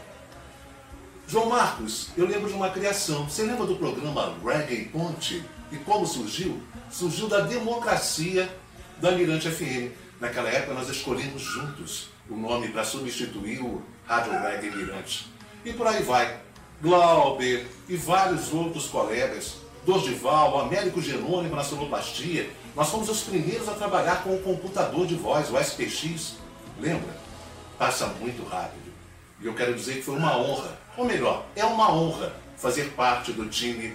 João 1.29 1.49
Marcos, 1.49 2.09
eu 2.16 2.27
lembro 2.27 2.49
de 2.49 2.55
uma 2.55 2.71
criação. 2.71 3.29
Você 3.29 3.42
lembra 3.42 3.66
do 3.66 3.75
programa 3.77 4.35
Reggae 4.45 4.85
Ponte? 4.85 5.45
E 5.73 5.77
como 5.79 6.07
surgiu? 6.07 6.62
Surgiu 6.90 7.29
da 7.29 7.40
democracia 7.40 8.49
da 8.99 9.11
Mirante 9.11 9.51
FM. 9.51 9.92
Naquela 10.21 10.49
época 10.49 10.75
nós 10.75 10.88
escolhemos 10.88 11.42
juntos 11.42 12.11
o 12.31 12.37
nome 12.37 12.69
para 12.69 12.85
substituir 12.85 13.61
o 13.61 13.83
Rádio 14.07 14.33
Reggae 14.33 14.71
Mirante. 14.71 15.27
E 15.64 15.73
por 15.73 15.87
aí 15.87 16.03
vai. 16.03 16.40
Glauber 16.81 17.66
e 17.88 17.97
vários 17.97 18.53
outros 18.53 18.87
colegas, 18.87 19.57
Dorival, 19.85 20.61
Américo 20.61 21.01
Jerônimo 21.01 21.57
na 21.57 21.64
sonoplastia, 21.64 22.51
nós 22.77 22.88
fomos 22.88 23.09
os 23.09 23.23
primeiros 23.23 23.69
a 23.69 23.73
trabalhar 23.73 24.23
com 24.23 24.35
o 24.35 24.42
computador 24.42 25.07
de 25.07 25.14
voz, 25.14 25.51
o 25.51 25.59
SPX. 25.59 26.35
Lembra? 26.79 27.26
Passa 27.79 28.07
muito 28.07 28.43
rápido. 28.49 28.93
E 29.41 29.47
eu 29.47 29.55
quero 29.55 29.75
dizer 29.75 29.97
que 29.97 30.03
foi 30.03 30.17
uma 30.17 30.37
honra, 30.39 30.79
ou 30.97 31.05
melhor, 31.05 31.45
é 31.55 31.65
uma 31.65 31.93
honra 31.93 32.33
fazer 32.57 32.91
parte 32.93 33.33
do 33.33 33.47
time 33.47 33.95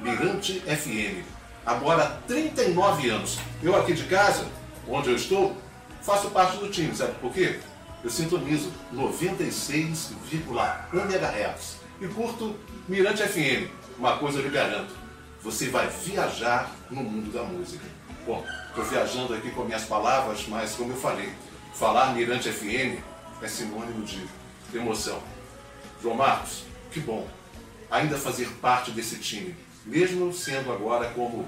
Mirante 0.00 0.60
FM. 0.60 1.24
Agora 1.64 2.04
há 2.04 2.10
39 2.26 3.08
anos. 3.08 3.38
Eu 3.62 3.74
aqui 3.74 3.94
de 3.94 4.04
casa, 4.04 4.46
onde 4.86 5.08
eu 5.08 5.16
estou, 5.16 5.56
faço 6.02 6.30
parte 6.30 6.58
do 6.58 6.68
time, 6.68 6.94
sabe 6.94 7.14
por 7.20 7.32
quê? 7.32 7.58
Eu 8.04 8.10
sintonizo 8.10 8.70
96,1 8.92 10.12
MHz 10.92 11.76
e 12.00 12.08
curto 12.08 12.54
Mirante 12.86 13.22
FM. 13.22 13.70
Uma 13.98 14.18
coisa 14.18 14.40
eu 14.40 14.42
lhe 14.42 14.50
garanto, 14.50 14.92
você 15.42 15.68
vai 15.68 15.88
viajar 15.88 16.70
no 16.90 17.02
mundo 17.02 17.32
da 17.32 17.44
música. 17.44 17.84
Bom, 18.26 18.44
estou 18.68 18.84
viajando 18.84 19.32
aqui 19.34 19.50
com 19.52 19.64
minhas 19.64 19.84
palavras, 19.84 20.46
mas 20.48 20.74
como 20.74 20.92
eu 20.92 20.96
falei, 20.96 21.32
falar 21.72 22.12
Mirante 22.14 22.52
FM 22.52 23.11
é 23.42 23.48
sinônimo 23.48 24.04
de 24.04 24.24
emoção. 24.74 25.22
João 26.00 26.16
Marcos, 26.16 26.64
que 26.90 27.00
bom 27.00 27.26
ainda 27.90 28.16
fazer 28.16 28.48
parte 28.60 28.90
desse 28.90 29.16
time, 29.16 29.54
mesmo 29.84 30.32
sendo 30.32 30.72
agora 30.72 31.10
como 31.10 31.46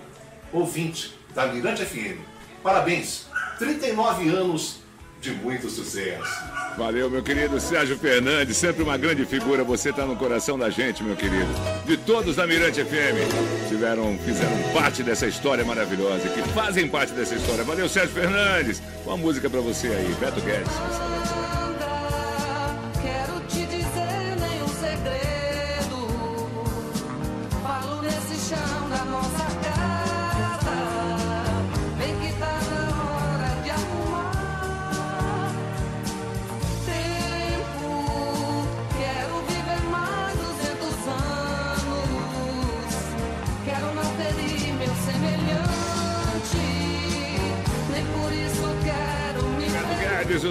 ouvinte 0.53 1.19
da 1.35 1.47
Mirante 1.47 1.85
FM. 1.85 2.21
Parabéns, 2.63 3.27
39 3.59 4.29
anos 4.29 4.85
de 5.21 5.31
muito 5.31 5.71
sucesso. 5.71 6.45
Valeu, 6.77 7.09
meu 7.09 7.23
querido 7.23 7.59
Sérgio 7.59 7.97
Fernandes, 7.97 8.59
sempre 8.59 8.83
uma 8.83 8.99
grande 8.99 9.25
figura. 9.25 9.65
Você 9.65 9.89
está 9.89 10.05
no 10.05 10.17
coração 10.17 10.59
da 10.59 10.69
gente, 10.69 11.03
meu 11.03 11.17
querido. 11.17 11.49
De 11.87 11.97
todos 11.97 12.37
da 12.37 12.47
Mirante 12.47 12.85
FM, 12.85 13.69
tiveram, 13.69 14.19
fizeram 14.19 14.73
parte 14.75 15.03
dessa 15.03 15.27
história 15.27 15.65
maravilhosa, 15.65 16.29
que 16.29 16.43
fazem 16.51 16.87
parte 16.89 17.15
dessa 17.15 17.35
história. 17.35 17.65
Valeu, 17.65 17.89
Sérgio 17.89 18.15
Fernandes. 18.15 18.83
Uma 19.07 19.17
música 19.17 19.49
para 19.49 19.61
você 19.61 19.89
aí, 19.89 20.15
Beto 20.21 20.41
Guedes. 20.43 21.14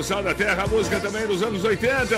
Sal 0.03 0.21
da 0.21 0.35
Terra, 0.35 0.67
música 0.67 0.99
também 0.99 1.25
dos 1.25 1.41
anos 1.41 1.63
80. 1.63 2.17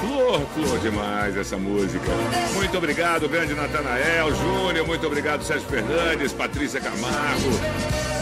Flor, 0.00 0.40
flor 0.52 0.78
demais 0.80 1.36
essa 1.36 1.56
música. 1.56 2.10
Muito 2.54 2.76
obrigado, 2.76 3.28
grande 3.28 3.54
Natanael 3.54 4.34
Júnior. 4.34 4.84
Muito 4.84 5.06
obrigado, 5.06 5.44
Sérgio 5.44 5.68
Fernandes, 5.68 6.32
Patrícia 6.32 6.80
Camargo. 6.80 7.50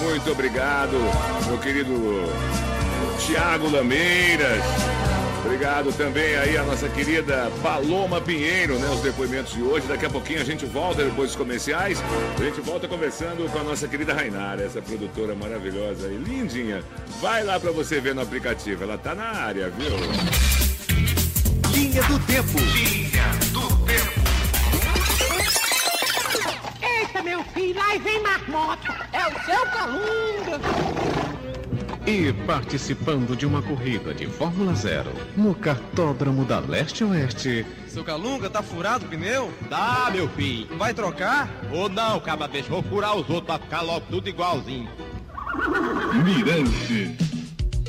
Muito 0.03 0.31
obrigado, 0.31 0.93
meu 1.47 1.59
querido 1.59 1.95
Tiago 3.19 3.71
Lameiras. 3.71 4.63
Obrigado 5.47 5.93
também 5.93 6.37
aí 6.37 6.57
a 6.57 6.65
nossa 6.65 6.89
querida 6.89 7.51
Paloma 7.63 8.21
Pinheiro, 8.21 8.81
né? 8.81 8.91
Os 8.91 9.01
depoimentos 9.01 9.53
de 9.53 9.63
hoje. 9.63 9.87
Daqui 9.87 10.05
a 10.05 10.11
pouquinho 10.11 10.41
a 10.41 10.45
gente 10.45 10.67
volta 10.67 11.05
depois 11.05 11.29
dos 11.29 11.37
comerciais. 11.37 12.03
A 12.37 12.43
gente 12.43 12.61
volta 12.61 12.89
conversando 12.89 13.49
com 13.51 13.59
a 13.61 13.63
nossa 13.63 13.87
querida 13.87 14.13
Rainara, 14.13 14.65
essa 14.65 14.83
produtora 14.83 15.37
maravilhosa 15.37 16.09
e 16.09 16.17
lindinha. 16.17 16.83
Vai 17.21 17.45
lá 17.45 17.61
pra 17.61 17.71
você 17.71 18.01
ver 18.01 18.13
no 18.13 18.23
aplicativo. 18.23 18.83
Ela 18.83 18.99
tá 18.99 19.15
na 19.15 19.25
área, 19.25 19.71
viu? 19.71 19.97
Linha 21.73 22.03
do 22.03 22.19
Tempo. 22.27 22.59
Linha 22.59 23.31
do 23.53 23.69
Tempo. 23.87 24.27
Eita, 26.83 27.23
meu 27.23 27.45
filho, 27.45 27.81
aí 27.81 27.99
vem 28.01 28.21
marmota. 28.21 28.95
É 29.13 29.29
o 29.29 29.45
seu 29.45 29.65
Calunga. 29.71 31.16
E 32.07 32.33
participando 32.47 33.37
de 33.37 33.45
uma 33.45 33.61
corrida 33.61 34.15
de 34.15 34.29
Fórmula 34.29 34.73
Zero 34.75 35.11
no 35.37 35.53
cartódromo 35.57 36.45
da 36.45 36.61
Leste 36.61 37.03
Oeste, 37.03 37.67
Seu 37.89 38.05
Calunga, 38.05 38.49
tá 38.49 38.63
furado 38.63 39.07
o 39.07 39.09
pneu? 39.09 39.53
Tá, 39.69 40.09
meu 40.13 40.29
filho. 40.29 40.69
Vai 40.79 40.95
trocar? 40.95 41.51
Ou 41.73 41.89
não, 41.89 42.21
caba, 42.21 42.47
deixa. 42.47 42.69
Vou 42.69 42.83
furar 42.83 43.17
os 43.17 43.29
outros 43.29 43.47
pra 43.47 43.59
ficar 43.59 43.81
logo 43.81 44.07
tudo 44.09 44.29
igualzinho. 44.29 44.89
Mirante. 46.25 47.26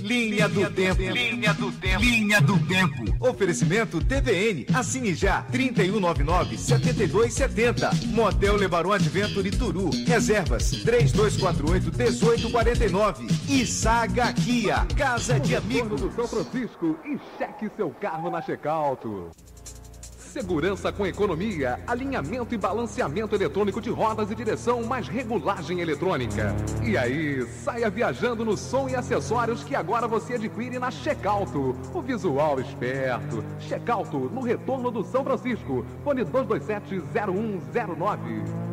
Linha 0.07 0.47
do 0.47 0.71
Tempo. 0.71 1.01
Linha 1.01 1.53
do 1.53 1.69
Tempo. 1.73 2.01
Linha 2.01 2.39
do 2.41 2.57
Tempo. 2.65 3.03
Oferecimento 3.19 4.01
TVN. 4.01 4.65
Assine 4.73 5.13
já. 5.13 5.45
3199-7270. 5.51 8.05
Motel 8.05 8.55
Lebaron 8.55 8.93
Adventure 8.93 9.51
Turu. 9.51 9.89
Reservas. 10.07 10.71
3248-1849. 10.85 13.29
E 13.49 13.65
Saga 13.65 14.31
Kia. 14.31 14.85
Casa 14.95 15.37
de 15.41 15.57
Amigos. 15.57 15.99
do 15.99 16.09
São 16.15 16.25
Francisco 16.25 16.97
e 17.03 17.19
cheque 17.37 17.69
seu 17.75 17.89
carro 17.89 18.31
na 18.31 18.41
Checauto. 18.41 19.29
Segurança 20.27 20.91
com 20.91 21.07
economia, 21.07 21.79
alinhamento 21.87 22.53
e 22.53 22.57
balanceamento 22.57 23.33
eletrônico 23.33 23.79
de 23.81 23.89
rodas 23.89 24.29
e 24.29 24.35
direção, 24.35 24.83
mais 24.83 25.07
regulagem 25.07 25.79
eletrônica. 25.79 26.53
E 26.83 26.97
aí, 26.97 27.47
saia 27.63 27.89
viajando 27.89 28.43
no 28.43 28.57
som 28.57 28.89
e 28.89 28.95
acessórios 28.95 29.63
que 29.63 29.73
agora 29.73 30.05
você 30.07 30.33
adquire 30.35 30.77
na 30.79 30.91
Checauto. 30.91 31.77
O 31.93 32.01
visual 32.01 32.59
esperto. 32.59 33.41
Checauto, 33.59 34.29
no 34.29 34.41
retorno 34.41 34.91
do 34.91 35.01
São 35.03 35.23
Francisco. 35.23 35.85
Fone 36.03 36.25
227-0109. 36.25 38.66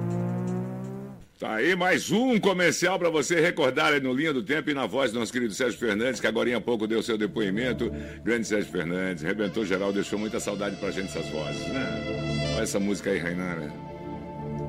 Tá 1.45 1.57
aí 1.57 1.77
mais 1.77 2.11
um 2.11 2.41
comercial 2.41 2.99
para 2.99 3.11
você 3.11 3.39
recordar 3.39 4.01
no 4.01 4.15
Linha 4.15 4.33
do 4.33 4.43
Tempo 4.43 4.71
e 4.71 4.75
na 4.75 4.87
voz 4.87 5.13
do 5.13 5.19
nosso 5.19 5.31
querido 5.31 5.53
Sérgio 5.53 5.79
Fernandes, 5.79 6.19
que 6.19 6.27
agora 6.27 6.57
há 6.57 6.59
pouco 6.59 6.87
deu 6.87 7.03
seu 7.03 7.19
depoimento. 7.19 7.93
Grande 8.25 8.47
Sérgio 8.47 8.73
Fernandes, 8.73 9.23
rebentou 9.23 9.63
geral, 9.63 9.93
deixou 9.93 10.19
muita 10.19 10.41
saudade 10.41 10.77
pra 10.77 10.91
gente 10.91 11.09
essas 11.09 11.29
vozes, 11.29 11.67
né? 11.69 12.55
Olha 12.55 12.63
essa 12.63 12.81
música 12.81 13.11
aí, 13.11 13.19
Rainara. 13.19 13.94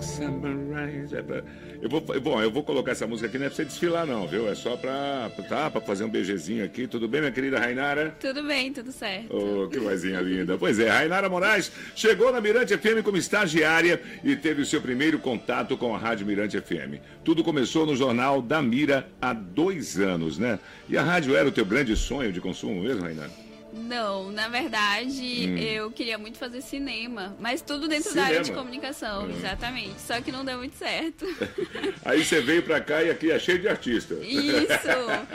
Sunrise, 0.02 1.16
é 1.16 1.44
Eu 1.82 1.90
vou, 1.90 2.02
bom, 2.02 2.42
eu 2.42 2.52
vou 2.52 2.64
colocar 2.64 2.92
essa 2.92 3.08
música 3.08 3.28
aqui, 3.28 3.38
não 3.38 3.46
é 3.46 3.50
pra 3.50 3.56
você 3.56 3.66
desfilar 3.66 4.06
não, 4.06 4.28
viu? 4.28 4.50
É 4.50 4.56
só 4.56 4.76
pra, 4.76 5.32
tá, 5.48 5.70
pra 5.70 5.82
fazer 5.82 6.04
um 6.04 6.10
beijezinho 6.10 6.64
aqui. 6.64 6.88
Tudo 6.88 7.08
bem, 7.08 7.22
minha 7.22 7.32
querida 7.32 7.60
Rainara? 7.60 8.16
Tudo 8.20 8.44
bem, 8.44 8.72
tudo 8.72 8.92
certo. 8.92 9.36
Oh, 9.36 9.68
que 9.68 9.80
vozinha 9.80 10.20
linda. 10.22 10.58
Pois 10.58 10.80
é, 10.80 10.90
Rainara 10.90 11.30
Moraes 11.30 11.72
chegou 11.96 12.32
na 12.32 12.42
Mirante 12.42 12.78
FM 12.78 13.04
como 13.04 13.18
estagiária 13.18 14.02
e 14.24 14.36
teve 14.36 14.62
o 14.62 14.66
seu 14.66 14.82
primeiro 14.82 15.20
contato 15.20 15.78
com 15.78 15.96
a 15.96 15.98
Rádio 15.98 16.26
Mirante 16.26 16.60
FM. 16.60 17.00
Tudo 17.24 17.44
começou 17.44 17.86
no 17.86 17.96
Jornal 17.96 18.42
da 18.42 18.62
Mira 18.62 19.08
há 19.22 19.34
dois 19.34 20.00
anos, 20.00 20.38
né? 20.38 20.60
E 20.90 20.98
a 20.98 21.04
rádio 21.04 21.36
era 21.36 21.48
o 21.48 21.52
teu 21.52 21.66
grande 21.66 21.96
sonho 21.96 22.32
de 22.32 22.42
consumo 22.42 22.82
mesmo, 22.82 23.04
Rainara? 23.04 23.45
Não, 23.76 24.32
na 24.32 24.48
verdade, 24.48 25.48
Hum. 25.50 25.58
eu 25.58 25.92
queria 25.92 26.18
muito 26.18 26.38
fazer 26.38 26.62
cinema, 26.62 27.36
mas 27.40 27.62
tudo 27.62 27.88
dentro 27.88 28.14
da 28.16 28.24
área 28.24 28.40
de 28.40 28.46
Cinema? 28.48 28.64
comunicação, 28.64 29.26
Hum. 29.26 29.32
exatamente. 29.32 30.00
Só 30.02 30.20
que 30.22 30.32
não 30.32 30.46
deu 30.46 30.58
muito 30.58 30.76
certo. 30.78 31.26
Aí 32.06 32.24
você 32.24 32.40
veio 32.42 32.64
pra 32.64 32.80
cá 32.80 33.04
e 33.04 33.10
aqui 33.10 33.30
é 33.32 33.38
cheio 33.38 33.60
de 33.60 33.68
artista. 33.68 34.14
Isso. 34.16 34.66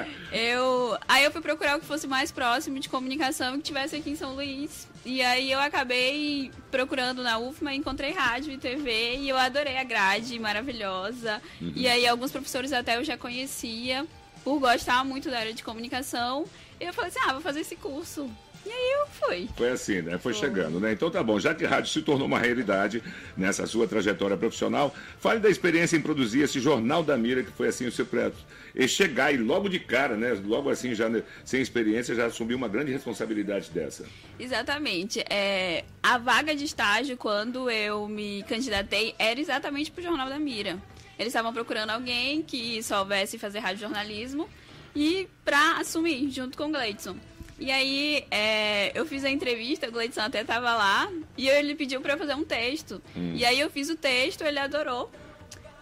Eu, 0.33 0.97
aí 1.09 1.25
eu 1.25 1.33
fui 1.33 1.41
procurar 1.41 1.77
o 1.77 1.81
que 1.81 1.87
fosse 1.87 2.07
mais 2.07 2.31
próximo 2.31 2.79
de 2.79 2.89
comunicação 2.89 3.57
que 3.57 3.65
tivesse 3.65 3.97
aqui 3.97 4.11
em 4.11 4.15
São 4.17 4.33
Luís. 4.35 4.87
E 5.05 5.21
aí 5.23 5.51
eu 5.51 5.59
acabei 5.59 6.53
procurando 6.71 7.21
na 7.23 7.37
UFMA, 7.39 7.75
encontrei 7.75 8.13
rádio 8.13 8.53
e 8.53 8.57
TV 8.59 9.17
e 9.17 9.29
eu 9.29 9.37
adorei 9.37 9.77
a 9.77 9.83
grade 9.83 10.39
maravilhosa. 10.39 11.43
Uhum. 11.61 11.73
E 11.75 11.89
aí 11.89 12.07
alguns 12.07 12.31
professores 12.31 12.73
até 12.73 12.97
eu 12.97 13.03
já 13.05 13.17
conhecia 13.17 14.07
por 14.45 14.59
gostar 14.59 15.05
muito 15.05 15.31
da 15.31 15.39
área 15.39 15.53
de 15.53 15.63
comunicação. 15.63 16.45
E 16.81 16.85
eu 16.85 16.93
falei 16.93 17.11
assim: 17.11 17.21
"Ah, 17.27 17.33
vou 17.33 17.43
fazer 17.43 17.61
esse 17.61 17.77
curso". 17.77 18.31
E 18.65 18.71
aí 18.71 18.93
eu 19.01 19.07
fui. 19.07 19.49
Foi 19.57 19.71
assim, 19.71 20.03
né? 20.03 20.19
Foi 20.19 20.35
chegando, 20.35 20.79
né? 20.79 20.93
Então 20.93 21.11
tá 21.11 21.23
bom, 21.23 21.41
já 21.41 21.55
que 21.55 21.65
rádio 21.65 21.91
se 21.91 22.03
tornou 22.03 22.27
uma 22.27 22.39
realidade 22.39 23.03
nessa 23.37 23.67
sua 23.67 23.89
trajetória 23.89 24.37
profissional, 24.37 24.95
fale 25.19 25.41
da 25.41 25.49
experiência 25.49 25.97
em 25.97 26.01
produzir 26.01 26.43
esse 26.43 26.61
Jornal 26.61 27.03
da 27.03 27.17
Mira, 27.17 27.43
que 27.43 27.51
foi 27.51 27.69
assim 27.69 27.87
o 27.87 27.93
seu 27.93 28.05
projeto. 28.05 28.37
E 28.75 28.87
chegar 28.87 29.33
e 29.33 29.39
logo 29.39 29.69
de 29.69 29.81
cara, 29.81 30.15
né? 30.15 30.39
Logo 30.45 30.69
assim, 30.69 30.95
já 30.95 31.07
sem 31.43 31.63
experiência, 31.63 32.15
já 32.15 32.27
assumiu 32.27 32.57
uma 32.57 32.69
grande 32.69 32.93
responsabilidade 32.93 33.71
dessa. 33.71 34.05
Exatamente. 34.39 35.25
É, 35.31 35.85
a 36.03 36.19
vaga 36.19 36.55
de 36.55 36.65
estágio, 36.65 37.17
quando 37.17 37.71
eu 37.71 38.07
me 38.09 38.45
candidatei, 38.47 39.15
era 39.19 39.41
exatamente 39.41 39.91
pro 39.91 40.03
Jornal 40.03 40.29
da 40.29 40.39
Mira. 40.39 40.79
Eles 41.21 41.35
estavam 41.35 41.53
procurando 41.53 41.91
alguém 41.91 42.43
que 42.43 42.83
soubesse 42.83 43.39
fazer 43.39 43.59
radiojornalismo 43.59 44.49
e 44.97 45.29
para 45.45 45.77
assumir, 45.77 46.31
junto 46.31 46.57
com 46.57 46.65
o 46.65 46.71
Gleidson. 46.71 47.15
E 47.59 47.71
aí, 47.71 48.25
é, 48.31 48.91
eu 48.99 49.05
fiz 49.05 49.23
a 49.23 49.29
entrevista, 49.29 49.87
o 49.87 49.93
Gleidson 49.93 50.23
até 50.23 50.43
tava 50.43 50.75
lá, 50.75 51.13
e 51.37 51.47
ele 51.47 51.75
pediu 51.75 52.01
para 52.01 52.17
fazer 52.17 52.35
um 52.35 52.43
texto. 52.43 53.03
Hum. 53.15 53.35
E 53.35 53.45
aí 53.45 53.61
eu 53.61 53.69
fiz 53.69 53.91
o 53.91 53.97
texto, 53.97 54.41
ele 54.41 54.59
adorou. 54.59 55.13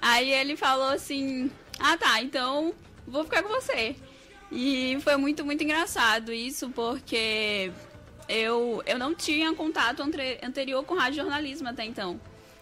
Aí 0.02 0.28
ele 0.28 0.56
falou 0.56 0.88
assim: 0.88 1.48
Ah, 1.78 1.96
tá, 1.96 2.20
então 2.20 2.74
vou 3.06 3.22
ficar 3.22 3.44
com 3.44 3.48
você. 3.48 3.94
E 4.50 4.98
foi 5.02 5.16
muito, 5.16 5.44
muito 5.44 5.62
engraçado 5.62 6.32
isso, 6.32 6.68
porque 6.70 7.70
eu, 8.28 8.82
eu 8.86 8.98
não 8.98 9.14
tinha 9.14 9.54
contato 9.54 10.02
anterior 10.42 10.82
com 10.84 10.96
rádio 10.96 11.22
jornalismo 11.22 11.68
até 11.68 11.84
então. 11.84 12.20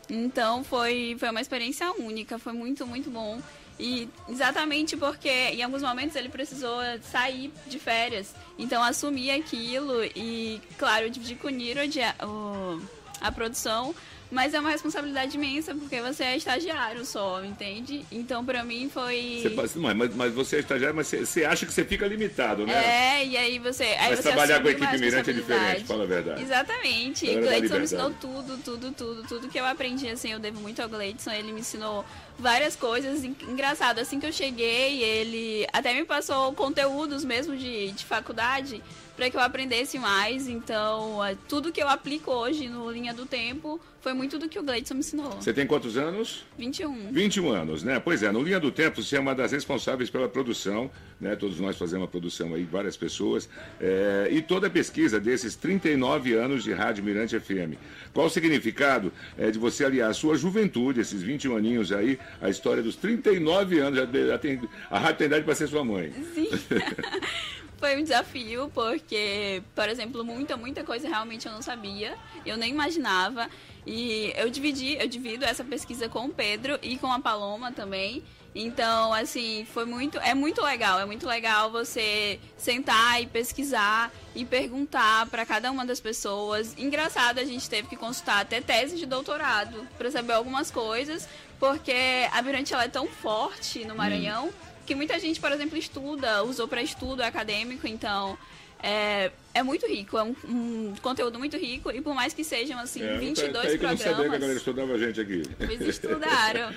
Então 0.08 0.62
foi, 0.62 1.16
foi 1.18 1.30
uma 1.30 1.40
experiência 1.40 1.90
única, 1.92 2.38
foi 2.38 2.52
muito, 2.52 2.86
muito 2.86 3.10
bom. 3.10 3.40
E 3.78 4.08
exatamente 4.28 4.96
porque 4.96 5.28
em 5.28 5.62
alguns 5.62 5.82
momentos 5.82 6.16
ele 6.16 6.28
precisou 6.30 6.78
sair 7.12 7.52
de 7.66 7.78
férias. 7.78 8.34
Então 8.58 8.82
assumi 8.82 9.30
aquilo 9.30 10.02
e, 10.14 10.60
claro, 10.78 11.06
eu 11.06 11.10
dividi 11.10 11.34
com 11.34 11.48
o 11.48 11.50
Niro 11.50 11.80
o- 12.24 12.80
a 13.20 13.30
produção, 13.32 13.94
mas 14.28 14.54
é 14.54 14.58
uma 14.60 14.70
responsabilidade 14.70 15.36
imensa 15.36 15.72
porque 15.72 16.00
você 16.02 16.24
é 16.24 16.36
estagiário 16.36 17.04
só, 17.06 17.44
entende? 17.44 18.04
Então 18.10 18.44
pra 18.44 18.64
mim 18.64 18.90
foi. 18.92 19.40
Você 19.54 19.78
não, 19.78 19.94
mas, 19.94 20.14
mas 20.16 20.32
você 20.34 20.56
é 20.56 20.58
estagiário, 20.60 20.96
mas 20.96 21.06
você, 21.06 21.24
você 21.24 21.44
acha 21.44 21.64
que 21.64 21.72
você 21.72 21.84
fica 21.84 22.06
limitado, 22.08 22.66
né? 22.66 23.20
É, 23.20 23.24
e 23.24 23.36
aí 23.36 23.58
você. 23.60 23.84
Aí 23.84 24.10
mas 24.10 24.18
você 24.18 24.22
trabalhar 24.24 24.60
com 24.60 24.68
a 24.68 24.70
equipe 24.72 24.98
Mirante 24.98 25.30
é 25.30 25.32
diferente, 25.32 25.84
fala 25.84 26.02
a 26.02 26.06
verdade. 26.06 26.42
Exatamente. 26.42 27.24
E 27.24 27.34
da 27.36 27.40
Gleidson 27.40 27.76
me 27.76 27.84
ensinou 27.84 28.10
tudo, 28.20 28.58
tudo, 28.64 28.90
tudo, 28.92 29.22
tudo 29.28 29.48
que 29.48 29.60
eu 29.60 29.64
aprendi, 29.64 30.08
assim, 30.08 30.32
eu 30.32 30.40
devo 30.40 30.60
muito 30.60 30.82
ao 30.82 30.88
Gleidson. 30.88 31.30
Ele 31.30 31.52
me 31.52 31.60
ensinou 31.60 32.04
várias 32.36 32.74
coisas. 32.74 33.22
En- 33.22 33.36
Engraçado, 33.48 34.00
assim 34.00 34.18
que 34.18 34.26
eu 34.26 34.32
cheguei, 34.32 35.02
ele 35.04 35.66
até 35.72 35.94
me 35.94 36.04
passou 36.04 36.52
conteúdos 36.52 37.24
mesmo 37.24 37.56
de, 37.56 37.92
de 37.92 38.04
faculdade 38.04 38.82
para 39.16 39.30
que 39.30 39.36
eu 39.36 39.40
aprendesse 39.40 39.98
mais. 39.98 40.46
Então, 40.46 41.24
é, 41.24 41.36
tudo 41.48 41.72
que 41.72 41.82
eu 41.82 41.88
aplico 41.88 42.30
hoje 42.30 42.68
no 42.68 42.90
Linha 42.90 43.14
do 43.14 43.26
Tempo 43.26 43.80
foi 44.00 44.12
muito 44.12 44.38
do 44.38 44.48
que 44.48 44.56
o 44.56 44.62
Gleidson 44.62 44.94
me 44.94 45.00
ensinou. 45.00 45.32
Você 45.32 45.52
tem 45.52 45.66
quantos 45.66 45.96
anos? 45.96 46.46
21. 46.56 47.10
21 47.10 47.50
anos, 47.50 47.82
né? 47.82 47.98
Pois 47.98 48.22
é, 48.22 48.30
no 48.30 48.40
Linha 48.40 48.60
do 48.60 48.70
Tempo 48.70 49.02
você 49.02 49.16
é 49.16 49.20
uma 49.20 49.34
das 49.34 49.50
responsáveis 49.50 50.08
pela 50.08 50.28
produção, 50.28 50.88
né? 51.20 51.34
Todos 51.34 51.58
nós 51.58 51.76
fazemos 51.76 52.04
a 52.04 52.08
produção 52.08 52.54
aí, 52.54 52.62
várias 52.62 52.96
pessoas. 52.96 53.48
é, 53.80 54.28
e 54.30 54.40
toda 54.40 54.68
a 54.68 54.70
pesquisa 54.70 55.18
desses 55.18 55.56
39 55.56 56.34
anos 56.34 56.62
de 56.62 56.72
Rádio 56.72 57.02
Mirante 57.02 57.38
FM. 57.40 57.74
Qual 58.12 58.26
o 58.26 58.30
significado 58.30 59.12
é, 59.36 59.50
de 59.50 59.58
você 59.58 59.84
aliar 59.84 60.10
a 60.10 60.14
sua 60.14 60.36
juventude, 60.36 61.00
esses 61.00 61.20
21 61.20 61.56
aninhos 61.56 61.90
aí, 61.90 62.16
a 62.40 62.48
história 62.48 62.82
dos 62.84 62.94
39 62.94 63.80
anos? 63.80 63.98
Já, 63.98 64.06
já 64.06 64.38
tem, 64.38 64.60
a 64.88 64.98
rádio 65.00 65.18
tem 65.18 65.26
idade 65.26 65.44
para 65.44 65.54
ser 65.56 65.66
sua 65.66 65.84
mãe. 65.84 66.12
Sim. 66.32 66.48
Foi 67.78 67.96
um 67.96 68.02
desafio, 68.02 68.70
porque, 68.72 69.62
por 69.74 69.88
exemplo, 69.88 70.24
muita, 70.24 70.56
muita 70.56 70.82
coisa 70.82 71.06
realmente 71.06 71.46
eu 71.46 71.52
não 71.52 71.60
sabia, 71.60 72.16
eu 72.44 72.56
nem 72.56 72.70
imaginava. 72.70 73.48
E 73.86 74.32
eu 74.36 74.50
dividi, 74.50 74.96
eu 74.98 75.06
divido 75.06 75.44
essa 75.44 75.62
pesquisa 75.62 76.08
com 76.08 76.26
o 76.26 76.30
Pedro 76.30 76.78
e 76.82 76.96
com 76.96 77.12
a 77.12 77.20
Paloma 77.20 77.70
também. 77.70 78.24
Então, 78.58 79.12
assim, 79.12 79.66
foi 79.72 79.84
muito, 79.84 80.18
é 80.18 80.32
muito 80.32 80.62
legal, 80.62 80.98
é 80.98 81.04
muito 81.04 81.26
legal 81.26 81.70
você 81.70 82.40
sentar 82.56 83.20
e 83.20 83.26
pesquisar 83.26 84.10
e 84.34 84.46
perguntar 84.46 85.26
para 85.26 85.44
cada 85.44 85.70
uma 85.70 85.84
das 85.84 86.00
pessoas. 86.00 86.74
Engraçado, 86.78 87.38
a 87.38 87.44
gente 87.44 87.68
teve 87.68 87.86
que 87.86 87.96
consultar 87.96 88.40
até 88.40 88.62
tese 88.62 88.96
de 88.96 89.04
doutorado 89.04 89.86
para 89.98 90.10
saber 90.10 90.32
algumas 90.32 90.70
coisas, 90.70 91.28
porque 91.60 91.92
a 92.32 92.40
Mirante 92.40 92.72
ela 92.72 92.84
é 92.84 92.88
tão 92.88 93.06
forte 93.06 93.84
no 93.84 93.94
Maranhão 93.94 94.50
que 94.86 94.94
muita 94.94 95.18
gente, 95.18 95.40
por 95.40 95.52
exemplo, 95.52 95.76
estuda, 95.76 96.42
usou 96.44 96.66
para 96.66 96.80
estudo 96.80 97.22
acadêmico, 97.22 97.86
então 97.86 98.38
é, 98.82 99.30
é 99.52 99.62
muito 99.62 99.86
rico, 99.86 100.16
é 100.16 100.22
um, 100.22 100.34
um 100.44 100.94
conteúdo 101.02 101.38
muito 101.38 101.56
rico 101.56 101.90
e 101.90 102.00
por 102.00 102.14
mais 102.14 102.32
que 102.32 102.44
sejam 102.44 102.78
assim 102.78 103.02
É, 103.02 103.18
22 103.18 103.52
tá, 103.52 103.60
tá 103.62 103.68
aí 103.68 103.78
que 103.78 103.84
eu 103.84 103.88
não 103.88 103.96
sabia 103.96 103.98
que 103.98 104.08
a 104.08 104.14
programas, 104.14 104.40
galera 104.40 104.58
estudava 104.58 104.92
a 104.94 104.98
gente 104.98 105.20
aqui. 105.20 105.42
eles 105.60 105.88
estudaram. 105.88 106.72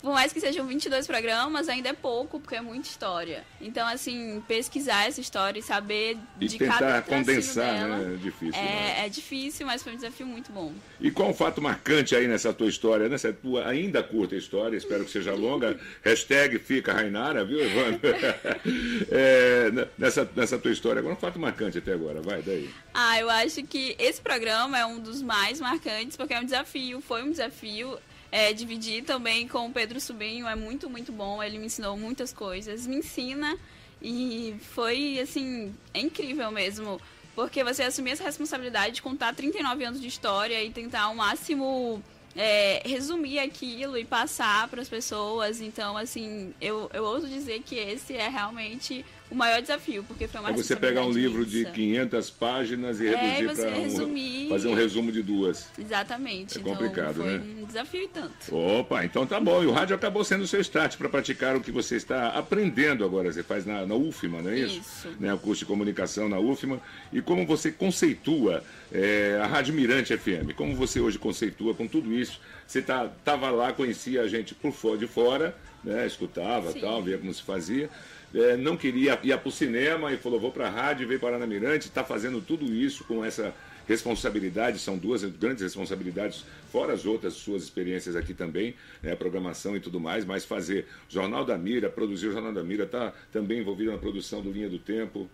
Por 0.00 0.12
mais 0.12 0.32
que 0.32 0.40
sejam 0.40 0.64
22 0.66 1.06
programas, 1.08 1.68
ainda 1.68 1.88
é 1.88 1.92
pouco, 1.92 2.38
porque 2.38 2.54
é 2.54 2.60
muita 2.60 2.88
história. 2.88 3.44
Então, 3.60 3.86
assim, 3.86 4.40
pesquisar 4.46 5.08
essa 5.08 5.20
história 5.20 5.58
e 5.58 5.62
saber 5.62 6.16
E 6.40 6.46
de 6.46 6.56
tentar 6.56 6.78
cada 6.78 7.02
condensar, 7.02 7.74
dela 7.74 7.98
né? 7.98 8.14
É 8.14 8.16
difícil. 8.16 8.62
né? 8.62 8.94
É, 9.00 9.06
é 9.06 9.08
difícil, 9.08 9.66
mas 9.66 9.82
foi 9.82 9.92
um 9.94 9.96
desafio 9.96 10.26
muito 10.26 10.52
bom. 10.52 10.72
E 11.00 11.10
qual 11.10 11.30
o 11.30 11.34
fato 11.34 11.60
marcante 11.60 12.14
aí 12.14 12.28
nessa 12.28 12.52
tua 12.52 12.68
história, 12.68 13.08
nessa 13.08 13.32
tua 13.32 13.66
ainda 13.66 14.00
curta 14.00 14.36
história, 14.36 14.76
espero 14.76 15.04
que 15.04 15.10
seja 15.10 15.34
longa, 15.34 15.78
hashtag 16.02 16.60
fica 16.60 16.92
Rainara, 16.92 17.44
viu, 17.44 17.60
Evandro? 17.60 18.00
É, 19.10 19.70
nessa, 19.96 20.28
nessa 20.36 20.58
tua 20.58 20.70
história, 20.70 20.98
agora 21.00 21.14
um 21.14 21.18
fato 21.18 21.38
marcante 21.38 21.78
até 21.78 21.92
agora, 21.92 22.20
vai, 22.20 22.42
daí. 22.42 22.68
Ah, 22.92 23.18
eu 23.18 23.30
acho 23.30 23.62
que 23.62 23.96
esse 23.98 24.20
programa 24.20 24.78
é 24.78 24.84
um 24.84 24.98
dos 24.98 25.22
mais 25.22 25.60
marcantes, 25.60 26.16
porque 26.16 26.34
é 26.34 26.40
um 26.40 26.44
desafio, 26.44 27.00
foi 27.00 27.22
um 27.22 27.30
desafio. 27.30 27.98
É, 28.30 28.52
dividir 28.52 29.04
também 29.04 29.48
com 29.48 29.66
o 29.66 29.72
Pedro 29.72 30.00
Sobrinho 30.00 30.46
é 30.46 30.54
muito, 30.54 30.90
muito 30.90 31.10
bom. 31.10 31.42
Ele 31.42 31.58
me 31.58 31.66
ensinou 31.66 31.96
muitas 31.96 32.32
coisas, 32.32 32.86
me 32.86 32.96
ensina 32.96 33.56
e 34.02 34.54
foi, 34.74 35.18
assim, 35.18 35.74
é 35.94 36.00
incrível 36.00 36.50
mesmo. 36.50 37.00
Porque 37.34 37.62
você 37.62 37.84
assumir 37.84 38.10
essa 38.10 38.24
responsabilidade 38.24 38.96
de 38.96 39.02
contar 39.02 39.34
39 39.34 39.84
anos 39.84 40.00
de 40.00 40.08
história 40.08 40.62
e 40.62 40.70
tentar 40.70 41.02
ao 41.02 41.14
máximo 41.14 42.02
é, 42.36 42.82
resumir 42.84 43.38
aquilo 43.38 43.96
e 43.96 44.04
passar 44.04 44.68
para 44.68 44.82
as 44.82 44.88
pessoas. 44.88 45.60
Então, 45.60 45.96
assim, 45.96 46.52
eu, 46.60 46.90
eu 46.92 47.04
ouso 47.04 47.28
dizer 47.28 47.62
que 47.62 47.76
esse 47.76 48.14
é 48.14 48.28
realmente 48.28 49.04
o 49.30 49.34
maior 49.34 49.60
desafio, 49.60 50.02
porque 50.04 50.26
foi 50.26 50.40
uma 50.40 50.50
É 50.50 50.52
você 50.52 50.74
pegar 50.74 51.04
um 51.04 51.10
livro 51.10 51.44
de 51.44 51.60
imensa. 51.60 51.72
500 51.74 52.30
páginas 52.30 53.00
e 53.00 53.08
É, 53.08 53.16
reduzir 53.16 53.62
para 53.62 53.78
um, 53.78 54.48
fazer 54.48 54.68
um 54.68 54.74
resumo 54.74 55.12
de 55.12 55.22
duas. 55.22 55.68
Exatamente. 55.78 56.56
É 56.56 56.60
então, 56.60 56.72
complicado, 56.72 57.16
foi 57.16 57.38
né? 57.38 57.42
um 57.60 57.64
desafio 57.64 58.02
e 58.02 58.08
tanto. 58.08 58.54
Opa, 58.54 59.04
então 59.04 59.26
tá 59.26 59.38
bom. 59.38 59.62
E 59.62 59.66
o 59.66 59.72
rádio 59.72 59.94
acabou 59.94 60.24
sendo 60.24 60.44
o 60.44 60.46
seu 60.46 60.60
start 60.60 60.96
para 60.96 61.08
praticar 61.08 61.56
o 61.56 61.60
que 61.60 61.70
você 61.70 61.96
está 61.96 62.28
aprendendo 62.28 63.04
agora. 63.04 63.30
Você 63.32 63.42
faz 63.42 63.66
na, 63.66 63.84
na 63.86 63.94
UFMA, 63.94 64.42
não 64.42 64.50
é 64.50 64.58
isso? 64.58 64.80
Isso. 64.80 65.08
Né, 65.20 65.32
o 65.32 65.38
curso 65.38 65.60
de 65.60 65.66
comunicação 65.66 66.28
na 66.28 66.38
UFMA. 66.38 66.80
E 67.12 67.20
como 67.20 67.46
você 67.46 67.70
conceitua 67.70 68.62
é, 68.92 69.38
a 69.42 69.46
Rádio 69.46 69.74
Mirante 69.74 70.16
FM? 70.16 70.52
Como 70.56 70.74
você 70.74 71.00
hoje 71.00 71.18
conceitua 71.18 71.74
com 71.74 71.86
tudo 71.86 72.12
isso? 72.12 72.40
Você 72.66 72.82
tá, 72.82 73.10
tava 73.24 73.50
lá, 73.50 73.72
conhecia 73.72 74.22
a 74.22 74.28
gente 74.28 74.54
por 74.54 74.72
fora, 74.72 74.98
de 74.98 75.06
fora, 75.06 75.56
né, 75.82 76.06
escutava 76.06 76.72
Sim. 76.72 76.80
tal, 76.80 77.02
via 77.02 77.18
como 77.18 77.32
se 77.32 77.42
fazia. 77.42 77.88
É, 78.34 78.56
não 78.56 78.76
queria 78.76 79.18
ir 79.22 79.36
para 79.38 79.48
o 79.48 79.52
cinema 79.52 80.12
e 80.12 80.18
falou, 80.18 80.38
vou 80.38 80.52
para 80.52 80.66
a 80.66 80.70
rádio, 80.70 81.08
veio 81.08 81.18
parar 81.18 81.38
na 81.38 81.46
Mirante, 81.46 81.88
está 81.88 82.04
fazendo 82.04 82.40
tudo 82.40 82.66
isso 82.66 83.04
com 83.04 83.24
essa 83.24 83.54
responsabilidade, 83.88 84.78
são 84.78 84.98
duas 84.98 85.24
grandes 85.24 85.62
responsabilidades, 85.62 86.44
fora 86.70 86.92
as 86.92 87.06
outras 87.06 87.32
suas 87.32 87.62
experiências 87.62 88.14
aqui 88.14 88.34
também, 88.34 88.74
né, 89.02 89.16
programação 89.16 89.74
e 89.74 89.80
tudo 89.80 89.98
mais, 89.98 90.26
mas 90.26 90.44
fazer 90.44 90.86
Jornal 91.08 91.42
da 91.42 91.56
Mira, 91.56 91.88
produzir 91.88 92.26
o 92.26 92.32
Jornal 92.32 92.52
da 92.52 92.62
Mira, 92.62 92.84
está 92.84 93.14
também 93.32 93.60
envolvido 93.60 93.90
na 93.90 93.96
produção 93.96 94.42
do 94.42 94.52
Linha 94.52 94.68
do 94.68 94.78
Tempo. 94.78 95.28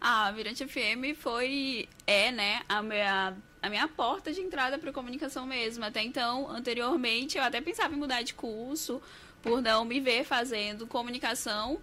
A 0.00 0.32
Virante 0.32 0.66
FM 0.66 1.14
foi, 1.14 1.86
é, 2.06 2.32
né, 2.32 2.62
a 2.66 2.82
minha, 2.82 3.36
a 3.60 3.68
minha 3.68 3.86
porta 3.86 4.32
de 4.32 4.40
entrada 4.40 4.78
para 4.78 4.90
comunicação 4.92 5.44
mesmo. 5.44 5.84
Até 5.84 6.02
então, 6.02 6.50
anteriormente, 6.50 7.36
eu 7.36 7.44
até 7.44 7.60
pensava 7.60 7.94
em 7.94 7.98
mudar 7.98 8.22
de 8.22 8.32
curso, 8.32 9.02
por 9.42 9.60
não 9.60 9.84
me 9.84 10.00
ver 10.00 10.24
fazendo 10.24 10.86
comunicação. 10.86 11.78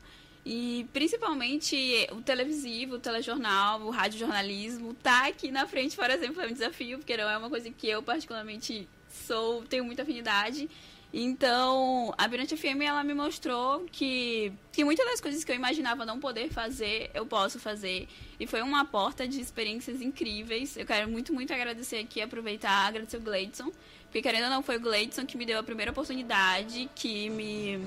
E 0.50 0.88
principalmente 0.94 2.08
o 2.14 2.22
televisivo, 2.22 2.96
o 2.96 3.00
telejornal, 3.00 3.82
o 3.82 3.90
radiojornalismo, 3.90 4.94
tá 4.94 5.28
aqui 5.28 5.52
na 5.52 5.68
frente, 5.68 5.94
por 5.94 6.10
exemplo, 6.10 6.42
é 6.42 6.48
um 6.48 6.54
desafio, 6.54 7.00
porque 7.00 7.18
não 7.18 7.30
é 7.30 7.38
uma 7.38 7.50
coisa 7.50 7.70
que 7.70 7.86
eu 7.86 8.02
particularmente 8.02 8.88
sou, 9.10 9.64
tenho 9.64 9.84
muita 9.84 10.04
afinidade. 10.04 10.70
Então, 11.14 12.14
a 12.18 12.26
Birante 12.30 12.56
FM 12.56 12.82
ela 12.82 13.04
me 13.04 13.14
mostrou 13.14 13.86
que, 13.92 14.54
que 14.72 14.86
muitas 14.86 15.06
das 15.06 15.20
coisas 15.20 15.44
que 15.44 15.52
eu 15.52 15.56
imaginava 15.58 16.06
não 16.06 16.18
poder 16.18 16.50
fazer, 16.50 17.12
eu 17.14 17.26
posso 17.26 17.60
fazer. 17.60 18.08
E 18.40 18.48
foi 18.48 18.62
uma 18.62 18.86
porta 18.86 19.28
de 19.28 19.42
experiências 19.42 20.02
incríveis. 20.02 20.78
Eu 20.78 20.86
quero 20.86 21.10
muito, 21.10 21.34
muito 21.34 21.52
agradecer 21.52 21.98
aqui, 21.98 22.22
aproveitar, 22.22 22.88
agradecer 22.88 23.18
o 23.18 23.22
Gleidson. 23.22 23.70
Porque 24.04 24.22
querendo 24.22 24.46
ou 24.46 24.50
não, 24.50 24.64
foi 24.64 24.78
o 24.78 24.80
Gleidson 24.80 25.26
que 25.26 25.36
me 25.38 25.46
deu 25.46 25.60
a 25.60 25.64
primeira 25.64 25.92
oportunidade, 25.92 26.90
que 26.96 27.30
me 27.30 27.86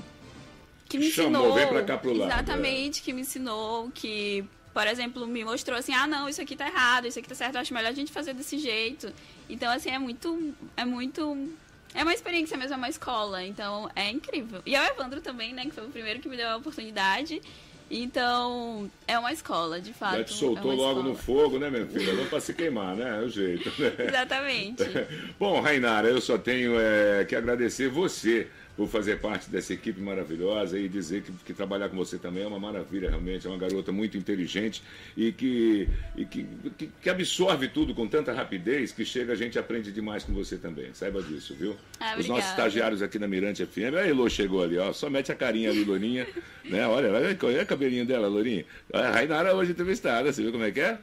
que 0.90 0.98
me 0.98 1.09
Chamou, 1.09 1.31
ensinou. 1.31 1.55
vem 1.55 1.68
pra 1.68 1.83
cá 1.85 1.96
pro 1.96 2.12
lado, 2.12 2.33
é. 2.33 2.35
Exatamente, 2.35 3.00
que 3.00 3.12
me 3.12 3.20
ensinou, 3.20 3.88
que, 3.94 4.44
por 4.74 4.88
exemplo, 4.88 5.24
me 5.24 5.44
mostrou 5.44 5.79
assim, 5.79 5.94
ah 5.94 6.05
não, 6.05 6.29
isso 6.29 6.42
aqui 6.42 6.57
tá 6.57 6.66
errado, 6.66 7.07
isso 7.07 7.16
aqui 7.16 7.29
tá 7.29 7.35
certo, 7.35 7.57
acho 7.57 7.72
melhor 7.72 7.90
a 7.90 7.92
gente 7.92 8.11
fazer 8.11 8.35
desse 8.35 8.59
jeito. 8.59 9.11
Então, 9.48 9.70
assim, 9.72 9.90
é 9.90 9.98
muito. 9.98 10.53
É 10.76 10.85
muito. 10.85 11.48
É 11.94 12.03
uma 12.03 12.12
experiência 12.12 12.57
mesmo, 12.57 12.74
é 12.74 12.76
uma 12.76 12.88
escola. 12.88 13.44
Então, 13.44 13.88
é 13.94 14.11
incrível. 14.11 14.61
E 14.66 14.74
é 14.74 14.81
o 14.81 14.85
Evandro 14.92 15.20
também, 15.20 15.53
né? 15.53 15.64
Que 15.64 15.70
foi 15.70 15.87
o 15.87 15.90
primeiro 15.90 16.20
que 16.20 16.29
me 16.29 16.37
deu 16.37 16.48
a 16.48 16.57
oportunidade. 16.57 17.40
Então, 17.88 18.88
é 19.07 19.18
uma 19.18 19.33
escola, 19.33 19.81
de 19.81 19.92
fato. 19.92 20.18
Já 20.18 20.24
te 20.24 20.33
soltou 20.35 20.72
é 20.72 20.76
logo 20.76 21.00
escola. 21.00 21.09
no 21.09 21.14
fogo, 21.16 21.59
né, 21.59 21.70
minha 21.70 21.87
filha? 21.87 22.12
Não 22.12 22.26
para 22.26 22.40
se 22.40 22.55
queimar, 22.55 22.94
né? 22.94 23.18
É 23.18 23.24
o 23.24 23.29
jeito. 23.29 23.68
Né? 23.81 23.92
Exatamente. 24.07 24.85
Bom, 25.38 25.61
Rainara, 25.61 26.09
eu 26.09 26.20
só 26.20 26.38
tenho 26.38 26.74
é, 26.79 27.24
que 27.24 27.35
agradecer 27.35 27.88
você 27.88 28.48
por 28.81 28.88
fazer 28.88 29.19
parte 29.19 29.51
dessa 29.51 29.75
equipe 29.75 30.01
maravilhosa 30.01 30.79
e 30.79 30.88
dizer 30.88 31.21
que, 31.21 31.31
que 31.45 31.53
trabalhar 31.53 31.90
com 31.90 31.97
você 31.99 32.16
também 32.16 32.45
é 32.45 32.47
uma 32.47 32.59
maravilha, 32.59 33.11
realmente. 33.11 33.47
É 33.47 33.51
uma 33.51 33.59
garota 33.59 33.93
muito 33.93 34.16
inteligente 34.16 34.83
e 35.14 35.33
que, 35.33 35.87
e 36.16 36.25
que, 36.25 36.47
que, 36.79 36.90
que 37.03 37.11
absorve 37.11 37.69
tudo 37.69 37.95
com 37.95 38.09
tanta 38.09 38.33
rapidez 38.33 38.90
que 38.90 39.05
chega, 39.05 39.35
a 39.35 39.37
gente 39.37 39.59
aprende 39.59 39.93
demais 39.93 40.25
com 40.25 40.33
você 40.33 40.57
também. 40.57 40.95
Saiba 40.95 41.23
disso, 41.23 41.55
viu? 41.55 41.77
Ah, 42.01 42.16
Os 42.19 42.27
nossos 42.27 42.49
estagiários 42.49 43.03
aqui 43.03 43.19
na 43.19 43.29
Mirante 43.29 43.66
FM. 43.66 43.97
A 43.99 44.09
Elô 44.09 44.31
chegou 44.31 44.62
ali, 44.62 44.79
ó. 44.79 44.95
Só 44.95 45.11
mete 45.11 45.31
a 45.31 45.35
carinha 45.35 45.69
ali, 45.69 45.85
Lourinha. 45.85 46.27
né? 46.64 46.87
Olha, 46.87 47.12
olha, 47.12 47.62
o 47.62 47.66
cabelinho 47.66 48.07
dela, 48.07 48.29
Lourinha. 48.29 48.64
A 48.95 49.11
Rainara 49.11 49.55
hoje 49.55 49.73
entrevistada, 49.73 50.33
você 50.33 50.40
viu 50.40 50.53
como 50.53 50.64
é 50.64 50.71
que 50.71 50.81
é? 50.81 50.99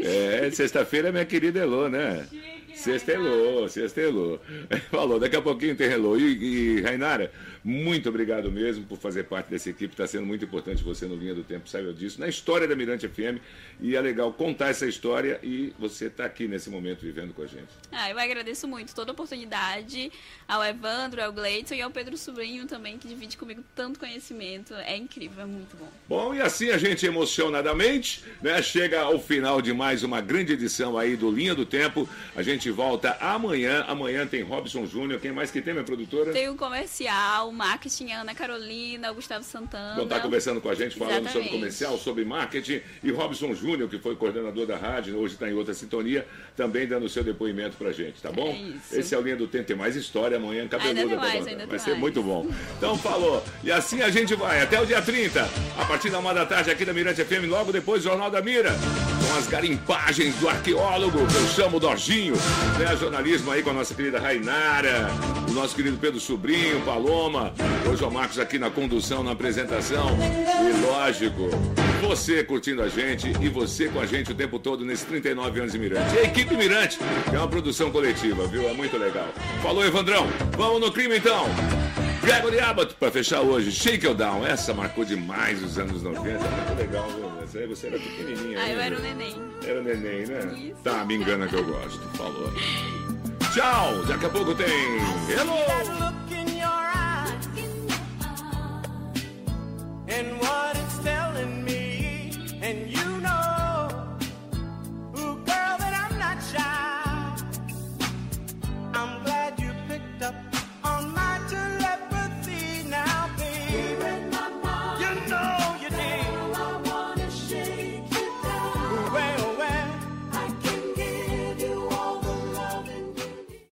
É, 0.00 0.50
sexta-feira 0.50 1.10
é 1.10 1.12
minha 1.12 1.24
querida 1.24 1.60
Elô, 1.60 1.88
né? 1.88 2.26
Sextelou, 2.74 3.68
sextelou. 3.68 4.40
Falou, 4.90 5.18
daqui 5.18 5.36
a 5.36 5.42
pouquinho 5.42 5.76
tem 5.76 5.90
Hello. 5.90 6.18
E, 6.18 6.78
e 6.78 6.80
Rainara, 6.80 7.32
muito 7.62 8.08
obrigado 8.08 8.50
mesmo 8.50 8.84
por 8.86 8.98
fazer 8.98 9.24
parte 9.24 9.50
dessa 9.50 9.68
equipe. 9.68 9.92
Está 9.92 10.06
sendo 10.06 10.26
muito 10.26 10.44
importante 10.44 10.82
você 10.82 11.06
no 11.06 11.14
Linha 11.14 11.34
do 11.34 11.44
Tempo, 11.44 11.68
saiba 11.68 11.92
disso, 11.92 12.18
na 12.20 12.28
história 12.28 12.66
da 12.66 12.74
Mirante 12.74 13.06
FM. 13.08 13.40
E 13.80 13.96
é 13.96 14.00
legal 14.00 14.32
contar 14.32 14.68
essa 14.68 14.86
história 14.86 15.38
e 15.42 15.72
você 15.78 16.06
está 16.06 16.24
aqui 16.24 16.48
nesse 16.48 16.70
momento 16.70 17.00
vivendo 17.00 17.32
com 17.34 17.42
a 17.42 17.46
gente. 17.46 17.68
Ah, 17.92 18.10
eu 18.10 18.18
agradeço 18.18 18.66
muito 18.66 18.94
toda 18.94 19.10
a 19.10 19.14
oportunidade 19.14 20.10
ao 20.48 20.64
Evandro, 20.64 21.22
ao 21.22 21.32
Gleidson 21.32 21.74
e 21.74 21.82
ao 21.82 21.90
Pedro 21.90 22.16
Sobrinho 22.16 22.66
também, 22.66 22.98
que 22.98 23.08
divide 23.08 23.36
comigo 23.36 23.62
tanto 23.74 23.98
conhecimento. 23.98 24.74
É 24.74 24.96
incrível, 24.96 25.42
é 25.42 25.46
muito 25.46 25.76
bom. 25.76 25.88
Bom, 26.08 26.34
e 26.34 26.40
assim 26.40 26.70
a 26.70 26.78
gente 26.78 27.04
emocionadamente 27.06 28.24
né, 28.42 28.62
chega 28.62 29.00
ao 29.00 29.18
final 29.18 29.60
de 29.60 29.72
mais 29.72 30.02
uma 30.02 30.20
grande 30.20 30.52
edição 30.52 30.96
aí 30.96 31.16
do 31.16 31.30
Linha 31.30 31.54
do 31.54 31.66
Tempo. 31.66 32.08
A 32.34 32.42
gente 32.42 32.59
volta 32.68 33.16
amanhã. 33.20 33.84
Amanhã 33.86 34.26
tem 34.26 34.42
Robson 34.42 34.84
Júnior. 34.86 35.20
Quem 35.20 35.30
mais 35.30 35.52
que 35.52 35.62
tem, 35.62 35.72
minha 35.72 35.84
produtora? 35.84 36.32
Tem 36.32 36.48
o 36.48 36.56
comercial, 36.56 37.48
o 37.48 37.52
marketing, 37.52 38.10
a 38.10 38.22
Ana 38.22 38.34
Carolina, 38.34 39.12
o 39.12 39.14
Gustavo 39.14 39.44
Santana. 39.44 39.94
Vão 39.94 40.04
estar 40.04 40.18
conversando 40.18 40.60
com 40.60 40.68
a 40.68 40.74
gente, 40.74 40.96
falando 40.96 41.14
sobre 41.18 41.28
Exatamente. 41.28 41.52
comercial, 41.52 41.96
sobre 41.98 42.24
marketing. 42.24 42.80
E 43.04 43.10
Robson 43.12 43.54
Júnior, 43.54 43.88
que 43.88 43.98
foi 44.00 44.16
coordenador 44.16 44.66
da 44.66 44.76
rádio, 44.76 45.16
hoje 45.16 45.34
está 45.34 45.48
em 45.48 45.54
outra 45.54 45.72
sintonia, 45.72 46.26
também 46.56 46.88
dando 46.88 47.06
o 47.06 47.08
seu 47.08 47.22
depoimento 47.22 47.76
pra 47.76 47.92
gente, 47.92 48.20
tá 48.20 48.32
bom? 48.32 48.50
É. 48.92 48.98
Esse 48.98 49.14
é 49.14 49.18
o 49.18 49.20
Linha 49.20 49.36
do 49.36 49.46
Tempo. 49.46 49.64
Tem 49.64 49.76
mais 49.76 49.94
história 49.94 50.36
amanhã, 50.36 50.66
cabeluda. 50.66 51.16
Mais, 51.16 51.46
ainda 51.46 51.58
Vai 51.58 51.68
tem 51.68 51.78
ser 51.78 51.90
mais. 51.90 52.00
muito 52.00 52.20
bom. 52.22 52.48
Então 52.76 52.98
falou. 52.98 53.44
E 53.62 53.70
assim 53.70 54.02
a 54.02 54.10
gente 54.10 54.34
vai 54.34 54.60
até 54.60 54.80
o 54.80 54.86
dia 54.86 55.00
30, 55.00 55.48
a 55.78 55.84
partir 55.84 56.10
da 56.10 56.18
uma 56.18 56.34
da 56.34 56.44
tarde 56.44 56.70
aqui 56.70 56.84
da 56.84 56.92
Mirante 56.92 57.24
FM, 57.24 57.46
logo 57.48 57.70
depois 57.70 58.02
Jornal 58.02 58.30
da 58.30 58.42
Mira, 58.42 58.70
com 59.30 59.36
as 59.36 59.46
garimpagens 59.46 60.34
do 60.36 60.48
arqueólogo, 60.48 61.24
que 61.26 61.36
eu 61.36 61.46
chamo 61.48 61.78
Dorginho, 61.78 62.34
né? 62.78 62.96
Jornalismo 62.96 63.50
aí 63.52 63.62
com 63.62 63.70
a 63.70 63.72
nossa 63.72 63.94
querida 63.94 64.18
Rainara, 64.18 65.08
o 65.48 65.52
nosso 65.52 65.76
querido 65.76 65.96
Pedro 65.98 66.18
Sobrinho, 66.18 66.80
Paloma, 66.80 67.52
hoje 67.88 68.02
o 68.02 68.10
Marcos 68.10 68.38
aqui 68.38 68.58
na 68.58 68.70
condução, 68.70 69.22
na 69.22 69.32
apresentação. 69.32 70.08
E 70.68 70.84
lógico, 70.84 71.48
você 72.00 72.42
curtindo 72.42 72.82
a 72.82 72.88
gente 72.88 73.32
e 73.40 73.48
você 73.48 73.88
com 73.88 74.00
a 74.00 74.06
gente 74.06 74.32
o 74.32 74.34
tempo 74.34 74.58
todo 74.58 74.84
nesses 74.84 75.04
39 75.04 75.60
anos 75.60 75.72
de 75.72 75.78
Mirante. 75.78 76.14
E 76.14 76.18
a 76.18 76.22
equipe 76.24 76.56
Mirante, 76.56 76.98
é 77.32 77.38
uma 77.38 77.48
produção 77.48 77.90
coletiva, 77.90 78.46
viu? 78.48 78.68
É 78.68 78.72
muito 78.72 78.96
legal. 78.96 79.28
Falou, 79.62 79.86
Evandrão. 79.86 80.26
Vamos 80.56 80.80
no 80.80 80.90
crime 80.90 81.18
então. 81.18 81.46
Gregory 82.22 82.60
Abbott, 82.60 82.94
pra 82.94 83.10
fechar 83.10 83.40
hoje, 83.40 83.72
Shake 83.72 84.06
It 84.06 84.16
Down. 84.16 84.46
Essa 84.46 84.74
marcou 84.74 85.04
demais 85.04 85.62
os 85.62 85.78
anos 85.78 86.02
90. 86.02 86.38
Muito 86.38 86.78
legal, 86.78 87.08
viu? 87.10 87.42
Essa 87.42 87.58
aí 87.58 87.66
você 87.66 87.86
era 87.86 87.98
pequenininha. 87.98 88.58
Ah, 88.58 88.68
eu 88.68 88.80
ainda. 88.80 88.82
era 88.82 88.96
o 88.96 89.00
neném. 89.00 89.36
Era 89.66 89.82
neném, 89.82 90.26
né? 90.26 90.74
Tá, 90.84 91.04
me 91.04 91.14
engana 91.14 91.46
que 91.46 91.54
eu 91.54 91.64
gosto. 91.64 92.00
Falou. 92.16 92.52
Tchau. 93.54 94.04
Daqui 94.06 94.26
a 94.26 94.30
pouco 94.30 94.54
tem. 94.54 94.66
Hello! 95.28 96.10
and 100.20 100.38
what 100.40 100.79